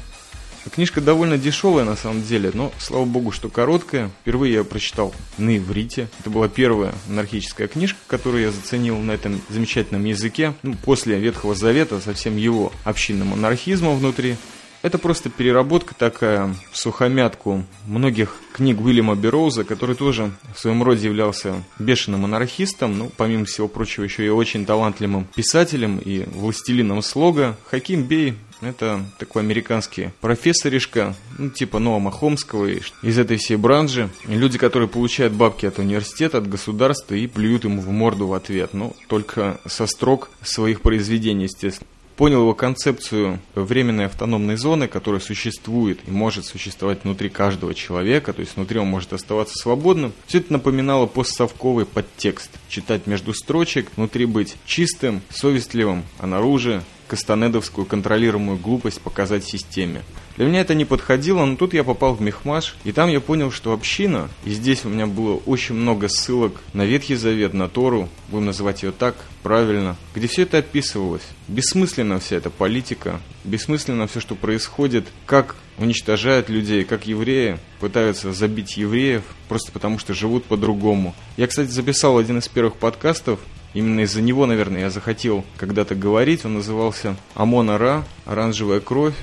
Книжка 0.73 0.99
довольно 0.99 1.37
дешевая 1.37 1.85
на 1.85 1.95
самом 1.95 2.23
деле, 2.23 2.49
но 2.53 2.71
слава 2.79 3.05
богу, 3.05 3.31
что 3.31 3.49
короткая. 3.49 4.09
Впервые 4.21 4.53
я 4.53 4.63
прочитал 4.63 5.13
на 5.37 5.57
иврите. 5.57 6.09
Это 6.19 6.31
была 6.31 6.47
первая 6.47 6.93
анархическая 7.07 7.67
книжка, 7.67 7.99
которую 8.07 8.43
я 8.43 8.51
заценил 8.51 8.97
на 8.97 9.11
этом 9.11 9.41
замечательном 9.49 10.05
языке. 10.05 10.53
Ну, 10.63 10.75
после 10.83 11.19
Ветхого 11.19 11.53
Завета, 11.53 11.99
совсем 11.99 12.35
его 12.35 12.71
общинным 12.83 13.33
анархизмом 13.33 13.97
внутри. 13.97 14.37
Это 14.85 14.99
просто 14.99 15.31
переработка 15.31 15.95
такая 15.95 16.53
в 16.71 16.77
сухомятку 16.77 17.63
многих 17.87 18.35
книг 18.53 18.79
Уильяма 18.79 19.15
Бероуза, 19.15 19.63
который 19.63 19.95
тоже 19.95 20.31
в 20.55 20.59
своем 20.59 20.83
роде 20.83 21.07
являлся 21.07 21.55
бешеным 21.79 22.25
анархистом, 22.25 22.95
ну, 22.95 23.11
помимо 23.17 23.45
всего 23.45 23.67
прочего, 23.67 24.03
еще 24.03 24.23
и 24.23 24.29
очень 24.29 24.63
талантливым 24.63 25.25
писателем 25.33 25.97
и 25.97 26.25
властелином 26.29 27.01
слога. 27.01 27.57
Хаким 27.65 28.03
Бей 28.03 28.35
это 28.61 29.03
такой 29.17 29.41
американский 29.41 30.11
профессоришка, 30.21 31.15
ну, 31.39 31.49
типа 31.49 31.79
Ноама 31.79 32.11
Хомского 32.11 32.67
из 32.67 33.17
этой 33.17 33.37
всей 33.37 33.57
бранжи. 33.57 34.11
Люди, 34.27 34.59
которые 34.59 34.87
получают 34.87 35.33
бабки 35.33 35.65
от 35.65 35.79
университета, 35.79 36.37
от 36.37 36.47
государства 36.47 37.15
и 37.15 37.25
плюют 37.25 37.63
ему 37.63 37.81
в 37.81 37.89
морду 37.89 38.27
в 38.27 38.33
ответ. 38.33 38.73
Ну, 38.73 38.95
только 39.07 39.59
со 39.65 39.87
строк 39.87 40.29
своих 40.43 40.81
произведений, 40.81 41.45
естественно 41.45 41.89
понял 42.15 42.41
его 42.41 42.53
концепцию 42.53 43.39
временной 43.55 44.05
автономной 44.05 44.55
зоны, 44.55 44.87
которая 44.87 45.21
существует 45.21 45.99
и 46.07 46.11
может 46.11 46.45
существовать 46.45 47.03
внутри 47.03 47.29
каждого 47.29 47.73
человека, 47.73 48.33
то 48.33 48.41
есть 48.41 48.55
внутри 48.55 48.79
он 48.79 48.87
может 48.87 49.13
оставаться 49.13 49.55
свободным. 49.57 50.13
Все 50.27 50.39
это 50.39 50.53
напоминало 50.53 51.05
постсовковый 51.05 51.85
подтекст. 51.85 52.51
Читать 52.69 53.07
между 53.07 53.33
строчек, 53.33 53.89
внутри 53.95 54.25
быть 54.25 54.55
чистым, 54.65 55.21
совестливым, 55.29 56.03
а 56.19 56.27
наружу 56.27 56.81
кастанедовскую 57.07 57.85
контролируемую 57.85 58.57
глупость 58.57 59.01
показать 59.01 59.43
системе. 59.43 60.01
Для 60.37 60.45
меня 60.45 60.61
это 60.61 60.75
не 60.75 60.83
подходило, 60.83 61.45
но 61.45 61.55
тут 61.55 61.73
я 61.73 61.85
попал 61.85 62.13
в 62.13 62.21
Мехмаш, 62.21 62.75
и 62.83 62.91
там 62.91 63.09
я 63.09 63.21
понял, 63.21 63.51
что 63.51 63.71
община, 63.71 64.29
и 64.43 64.49
здесь 64.49 64.83
у 64.83 64.89
меня 64.89 65.07
было 65.07 65.35
очень 65.45 65.75
много 65.75 66.09
ссылок 66.09 66.61
на 66.73 66.83
Ветхий 66.83 67.15
Завет, 67.15 67.53
на 67.53 67.69
Тору, 67.69 68.09
будем 68.27 68.47
называть 68.47 68.83
ее 68.83 68.91
так, 68.91 69.15
правильно, 69.43 69.95
где 70.13 70.27
все 70.27 70.41
это 70.41 70.57
описывалось. 70.57 71.23
Бессмысленно 71.47 72.19
вся 72.19 72.35
эта 72.35 72.49
политика, 72.49 73.21
бессмысленно 73.45 74.07
все, 74.07 74.19
что 74.19 74.35
происходит, 74.35 75.05
как 75.25 75.55
уничтожают 75.77 76.49
людей, 76.49 76.83
как 76.83 77.07
евреи 77.07 77.57
пытаются 77.79 78.33
забить 78.33 78.75
евреев, 78.75 79.23
просто 79.47 79.71
потому 79.71 79.99
что 79.99 80.13
живут 80.13 80.43
по-другому. 80.43 81.15
Я, 81.37 81.47
кстати, 81.47 81.69
записал 81.69 82.17
один 82.17 82.39
из 82.39 82.47
первых 82.47 82.75
подкастов, 82.75 83.39
Именно 83.73 84.01
из-за 84.01 84.21
него, 84.21 84.45
наверное, 84.45 84.83
я 84.83 84.89
захотел 84.89 85.43
когда-то 85.57 85.95
говорить. 85.95 86.45
Он 86.45 86.53
назывался 86.53 87.17
«Амона 87.33 87.77
Ра. 87.77 88.05
Оранжевая 88.25 88.79
кровь». 88.79 89.15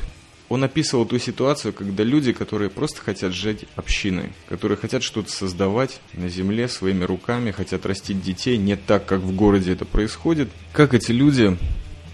Он 0.53 0.65
описывал 0.65 1.07
ту 1.07 1.19
ситуацию, 1.19 1.73
когда 1.73 2.05
люди, 2.05 2.35
которые 2.35 2.69
просто 2.69 3.01
хотят 3.01 3.33
жить 3.33 3.65
общиной, 3.75 4.35
которые 4.51 4.77
хотят 4.77 5.03
что-то 5.03 5.33
создавать 5.33 5.99
на 6.13 6.29
земле 6.29 6.69
своими 6.69 7.05
руками, 7.05 7.53
хотят 7.53 7.87
растить 7.87 8.21
детей 8.21 8.59
не 8.59 8.77
так, 8.77 9.07
как 9.07 9.21
в 9.21 9.35
городе 9.35 9.73
это 9.73 9.87
происходит, 9.87 10.51
как 10.75 10.93
эти 10.93 11.11
люди 11.11 11.57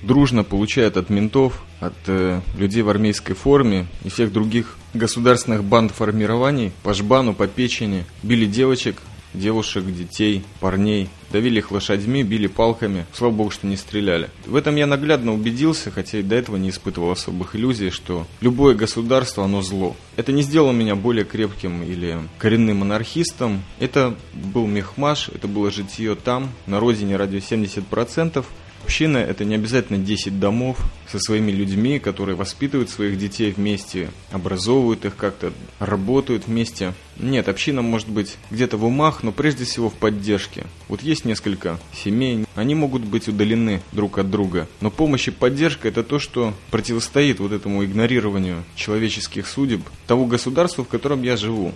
дружно 0.05 0.45
получают 0.45 0.97
от 0.97 1.11
ментов, 1.11 1.65
от 1.81 1.97
э, 2.07 2.41
людей 2.57 2.83
в 2.83 2.89
армейской 2.89 3.35
форме 3.35 3.89
и 4.05 4.09
всех 4.09 4.33
других 4.33 4.77
государственных 4.95 5.65
банд 5.65 5.91
формирований 5.91 6.71
по 6.85 6.95
жбану, 6.95 7.35
по 7.35 7.49
печени, 7.49 8.05
били 8.23 8.47
девочек, 8.47 9.03
девушек, 9.35 9.85
детей, 9.87 10.45
парней. 10.61 11.09
Давили 11.31 11.59
их 11.59 11.71
лошадьми, 11.71 12.23
били 12.23 12.47
палками. 12.47 13.07
Слава 13.13 13.33
богу, 13.33 13.51
что 13.51 13.67
не 13.67 13.77
стреляли. 13.77 14.31
В 14.47 14.57
этом 14.57 14.77
я 14.77 14.87
наглядно 14.87 15.35
убедился, 15.35 15.91
хотя 15.91 16.19
и 16.19 16.23
до 16.23 16.37
этого 16.37 16.57
не 16.57 16.71
испытывал 16.71 17.11
особых 17.11 17.55
иллюзий, 17.55 17.91
что 17.91 18.27
любое 18.41 18.75
государство, 18.75 19.45
оно 19.45 19.61
зло. 19.63 19.95
Это 20.17 20.33
не 20.33 20.43
сделало 20.43 20.73
меня 20.73 20.97
более 20.97 21.25
крепким 21.25 21.83
или 21.83 22.19
коренным 22.39 22.79
монархистом. 22.79 23.63
Это 23.79 24.17
был 24.33 24.67
мехмаш, 24.67 25.29
это 25.29 25.49
было 25.49 25.71
житье 25.71 26.15
там, 26.15 26.51
на 26.67 26.81
родине 26.81 27.17
радио 27.17 27.39
70%. 27.39 28.45
Община– 28.85 29.19
это 29.19 29.45
не 29.45 29.55
обязательно 29.55 29.99
10 29.99 30.41
домов 30.41 30.79
со 31.11 31.19
своими 31.19 31.53
людьми, 31.53 31.99
которые 31.99 32.37
воспитывают 32.37 32.91
своих 32.91 33.19
детей 33.19 33.53
вместе, 33.53 34.11
образовывают 34.31 35.05
их 35.05 35.17
как-то, 35.17 35.53
работают 35.79 36.47
вместе. 36.47 36.95
Нет, 37.19 37.49
община 37.49 37.83
может 37.83 38.09
быть 38.09 38.37
где-то 38.51 38.77
в 38.77 38.85
умах, 38.85 39.23
но 39.23 39.33
прежде 39.33 39.65
всего 39.65 39.91
в 39.91 39.95
поддержке. 39.95 40.67
Вот 40.89 41.03
есть 41.03 41.25
несколько 41.25 41.79
семей, 41.93 42.47
они 42.55 42.75
могут 42.75 43.03
быть 43.03 43.29
удалены 43.29 43.83
друг 43.93 44.19
от 44.19 44.31
друга, 44.31 44.69
но 44.81 44.91
помощь 44.91 45.29
и 45.29 45.33
поддержка– 45.33 45.89
это 45.89 46.03
то, 46.03 46.19
что 46.19 46.55
противостоит 46.71 47.41
вот 47.41 47.53
этому 47.53 47.85
игнорированию 47.85 48.65
человеческих 48.75 49.47
судеб 49.47 49.83
того 50.07 50.27
государства, 50.27 50.85
в 50.85 50.89
котором 50.89 51.23
я 51.23 51.37
живу. 51.37 51.73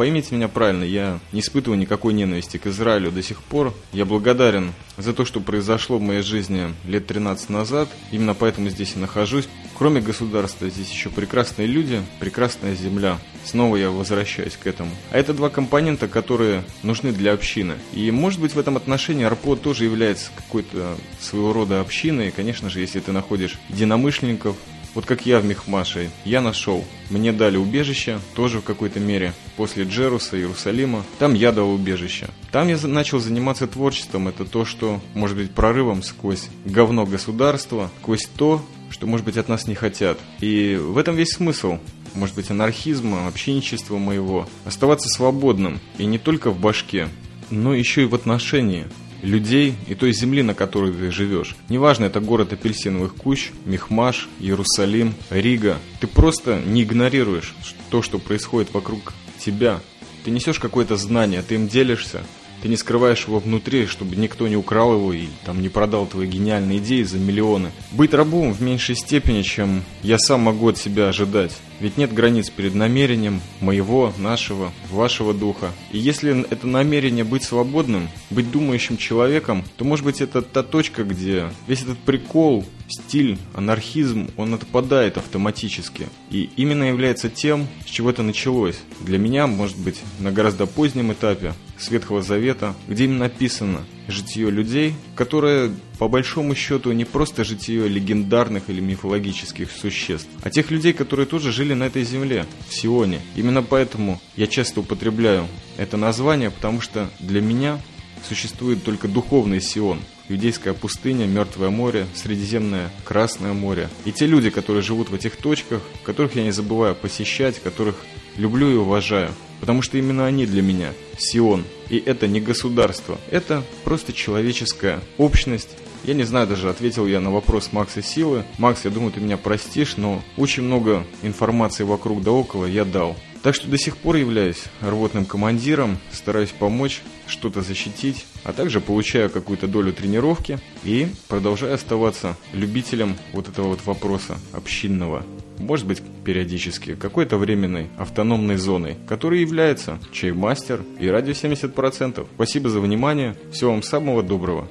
Поймите 0.00 0.34
меня 0.34 0.48
правильно, 0.48 0.82
я 0.82 1.20
не 1.30 1.40
испытываю 1.40 1.78
никакой 1.78 2.14
ненависти 2.14 2.56
к 2.56 2.66
Израилю 2.68 3.10
до 3.10 3.22
сих 3.22 3.42
пор. 3.42 3.74
Я 3.92 4.06
благодарен 4.06 4.72
за 4.96 5.12
то, 5.12 5.26
что 5.26 5.40
произошло 5.40 5.98
в 5.98 6.00
моей 6.00 6.22
жизни 6.22 6.74
лет 6.86 7.06
13 7.06 7.50
назад. 7.50 7.86
Именно 8.10 8.32
поэтому 8.32 8.70
здесь 8.70 8.94
и 8.96 8.98
нахожусь. 8.98 9.46
Кроме 9.76 10.00
государства, 10.00 10.70
здесь 10.70 10.90
еще 10.90 11.10
прекрасные 11.10 11.66
люди, 11.66 12.02
прекрасная 12.18 12.74
земля. 12.76 13.18
Снова 13.44 13.76
я 13.76 13.90
возвращаюсь 13.90 14.56
к 14.56 14.66
этому. 14.66 14.90
А 15.10 15.18
это 15.18 15.34
два 15.34 15.50
компонента, 15.50 16.08
которые 16.08 16.64
нужны 16.82 17.12
для 17.12 17.34
общины. 17.34 17.74
И 17.92 18.10
может 18.10 18.40
быть 18.40 18.54
в 18.54 18.58
этом 18.58 18.78
отношении 18.78 19.26
Арпо 19.26 19.54
тоже 19.54 19.84
является 19.84 20.30
какой-то 20.34 20.96
своего 21.20 21.52
рода 21.52 21.78
общиной. 21.82 22.28
И, 22.28 22.30
конечно 22.30 22.70
же, 22.70 22.80
если 22.80 23.00
ты 23.00 23.12
находишь 23.12 23.58
единомышленников, 23.68 24.56
вот 24.94 25.06
как 25.06 25.26
я 25.26 25.40
в 25.40 25.44
Мехмаше, 25.44 26.10
я 26.24 26.40
нашел. 26.40 26.84
Мне 27.10 27.32
дали 27.32 27.56
убежище, 27.56 28.20
тоже 28.34 28.60
в 28.60 28.64
какой-то 28.64 29.00
мере, 29.00 29.32
после 29.56 29.84
Джеруса, 29.84 30.36
Иерусалима. 30.36 31.04
Там 31.18 31.34
я 31.34 31.52
дал 31.52 31.70
убежище. 31.70 32.28
Там 32.50 32.68
я 32.68 32.78
начал 32.82 33.18
заниматься 33.20 33.66
творчеством. 33.66 34.28
Это 34.28 34.44
то, 34.44 34.64
что 34.64 35.00
может 35.14 35.36
быть 35.36 35.50
прорывом 35.50 36.02
сквозь 36.02 36.48
говно 36.64 37.06
государства, 37.06 37.90
сквозь 38.00 38.26
то, 38.36 38.64
что, 38.90 39.06
может 39.06 39.24
быть, 39.24 39.36
от 39.36 39.48
нас 39.48 39.66
не 39.66 39.74
хотят. 39.74 40.18
И 40.40 40.76
в 40.80 40.98
этом 40.98 41.14
весь 41.14 41.34
смысл 41.34 41.78
может 42.14 42.34
быть, 42.34 42.50
анархизма, 42.50 43.28
общенничества 43.28 43.96
моего, 43.98 44.48
оставаться 44.64 45.08
свободным, 45.08 45.80
и 45.96 46.06
не 46.06 46.18
только 46.18 46.50
в 46.50 46.58
башке, 46.58 47.08
но 47.50 47.74
еще 47.74 48.02
и 48.02 48.06
в 48.06 48.14
отношении 48.14 48.86
людей 49.22 49.74
и 49.88 49.94
той 49.94 50.12
земли, 50.12 50.42
на 50.42 50.54
которой 50.54 50.92
ты 50.92 51.10
живешь. 51.10 51.56
Неважно, 51.68 52.04
это 52.04 52.20
город 52.20 52.52
апельсиновых 52.52 53.14
кущ, 53.14 53.50
Мехмаш, 53.64 54.28
Иерусалим, 54.40 55.14
Рига. 55.30 55.78
Ты 56.00 56.06
просто 56.06 56.60
не 56.64 56.82
игнорируешь 56.82 57.54
то, 57.90 58.02
что 58.02 58.18
происходит 58.18 58.72
вокруг 58.72 59.12
тебя. 59.38 59.80
Ты 60.24 60.30
несешь 60.30 60.58
какое-то 60.58 60.96
знание, 60.96 61.42
ты 61.42 61.54
им 61.54 61.66
делишься, 61.66 62.22
ты 62.62 62.68
не 62.68 62.76
скрываешь 62.76 63.26
его 63.26 63.38
внутри, 63.38 63.86
чтобы 63.86 64.16
никто 64.16 64.46
не 64.46 64.56
украл 64.56 64.94
его 64.94 65.12
и 65.12 65.26
там 65.44 65.62
не 65.62 65.70
продал 65.70 66.06
твои 66.06 66.26
гениальные 66.26 66.78
идеи 66.78 67.02
за 67.04 67.18
миллионы. 67.18 67.70
Быть 67.90 68.12
рабом 68.12 68.52
в 68.52 68.60
меньшей 68.60 68.96
степени, 68.96 69.42
чем 69.42 69.82
я 70.02 70.18
сам 70.18 70.40
могу 70.40 70.68
от 70.68 70.76
себя 70.76 71.08
ожидать. 71.08 71.52
Ведь 71.80 71.96
нет 71.96 72.12
границ 72.12 72.50
перед 72.50 72.74
намерением 72.74 73.40
моего, 73.60 74.12
нашего, 74.18 74.72
вашего 74.90 75.32
духа. 75.32 75.72
И 75.92 75.98
если 75.98 76.46
это 76.50 76.66
намерение 76.66 77.24
быть 77.24 77.42
свободным, 77.42 78.08
быть 78.30 78.50
думающим 78.50 78.96
человеком, 78.96 79.64
то 79.76 79.84
может 79.84 80.04
быть 80.04 80.20
это 80.20 80.42
та 80.42 80.62
точка, 80.62 81.04
где 81.04 81.50
весь 81.66 81.82
этот 81.82 81.98
прикол, 81.98 82.66
стиль, 82.88 83.38
анархизм, 83.54 84.30
он 84.36 84.54
отпадает 84.54 85.16
автоматически. 85.16 86.08
И 86.30 86.50
именно 86.56 86.84
является 86.84 87.30
тем, 87.30 87.66
с 87.86 87.90
чего 87.90 88.10
это 88.10 88.22
началось. 88.22 88.76
Для 89.00 89.18
меня, 89.18 89.46
может 89.46 89.78
быть, 89.78 90.00
на 90.18 90.32
гораздо 90.32 90.66
позднем 90.66 91.12
этапе 91.12 91.54
Светхого 91.78 92.22
Завета, 92.22 92.74
где 92.88 93.04
им 93.04 93.18
написано 93.18 93.80
житие 94.10 94.50
людей, 94.50 94.94
которое 95.14 95.70
по 95.98 96.08
большому 96.08 96.54
счету 96.54 96.92
не 96.92 97.04
просто 97.04 97.44
житие 97.44 97.88
легендарных 97.88 98.68
или 98.68 98.80
мифологических 98.80 99.70
существ, 99.70 100.28
а 100.42 100.50
тех 100.50 100.70
людей, 100.70 100.92
которые 100.92 101.26
тоже 101.26 101.52
жили 101.52 101.74
на 101.74 101.84
этой 101.84 102.04
земле, 102.04 102.46
в 102.68 102.74
Сионе. 102.74 103.20
Именно 103.36 103.62
поэтому 103.62 104.20
я 104.36 104.46
часто 104.46 104.80
употребляю 104.80 105.46
это 105.76 105.96
название, 105.96 106.50
потому 106.50 106.80
что 106.80 107.10
для 107.20 107.40
меня 107.40 107.80
существует 108.28 108.84
только 108.84 109.08
духовный 109.08 109.60
Сион, 109.60 110.00
Иудейская 110.28 110.74
пустыня, 110.74 111.26
Мертвое 111.26 111.70
море, 111.70 112.06
Средиземное 112.14 112.90
Красное 113.04 113.52
море. 113.52 113.88
И 114.04 114.12
те 114.12 114.26
люди, 114.26 114.50
которые 114.50 114.82
живут 114.82 115.10
в 115.10 115.14
этих 115.14 115.36
точках, 115.36 115.82
которых 116.04 116.36
я 116.36 116.44
не 116.44 116.52
забываю 116.52 116.94
посещать, 116.94 117.60
которых 117.60 117.96
люблю 118.36 118.70
и 118.70 118.76
уважаю. 118.76 119.30
Потому 119.60 119.82
что 119.82 119.98
именно 119.98 120.26
они 120.26 120.46
для 120.46 120.62
меня– 120.62 120.92
Сион. 121.18 121.64
И 121.88 121.98
это 121.98 122.26
не 122.26 122.40
государство, 122.40 123.18
это 123.30 123.62
просто 123.84 124.12
человеческая 124.12 125.00
общность. 125.18 125.70
Я 126.04 126.14
не 126.14 126.22
знаю 126.22 126.46
даже, 126.46 126.70
ответил 126.70 127.06
я 127.06 127.20
на 127.20 127.30
вопрос 127.30 127.72
Макса 127.72 128.02
Силы. 128.02 128.44
Макс, 128.58 128.84
я 128.84 128.90
думаю, 128.90 129.12
ты 129.12 129.20
меня 129.20 129.36
простишь, 129.36 129.96
но 129.96 130.22
очень 130.38 130.62
много 130.62 131.04
информации 131.22 131.84
вокруг 131.84 132.22
да 132.22 132.30
около 132.30 132.64
я 132.64 132.84
дал. 132.84 133.16
Так 133.42 133.54
что 133.54 133.68
до 133.68 133.78
сих 133.78 133.96
пор 133.96 134.16
являюсь 134.16 134.64
рвотным 134.80 135.24
командиром, 135.24 135.98
стараюсь 136.12 136.50
помочь, 136.50 137.00
что-то 137.26 137.62
защитить, 137.62 138.26
а 138.44 138.52
также 138.52 138.80
получаю 138.80 139.30
какую-то 139.30 139.66
долю 139.66 139.92
тренировки 139.92 140.58
и 140.84 141.08
продолжаю 141.28 141.74
оставаться 141.74 142.36
любителем 142.52 143.16
вот 143.32 143.48
этого 143.48 143.68
вот 143.68 143.84
вопроса 143.86 144.38
общинного. 144.52 145.24
Может 145.60 145.86
быть, 145.86 146.02
периодически, 146.24 146.94
какой-то 146.94 147.36
временной 147.36 147.88
автономной 147.98 148.56
зоной, 148.56 148.96
которой 149.06 149.40
является 149.40 149.98
Чаймастер 150.12 150.80
и 150.98 151.08
Радио 151.08 151.32
70%. 151.32 152.26
Спасибо 152.34 152.68
за 152.70 152.80
внимание, 152.80 153.36
всего 153.52 153.72
вам 153.72 153.82
самого 153.82 154.22
доброго. 154.22 154.68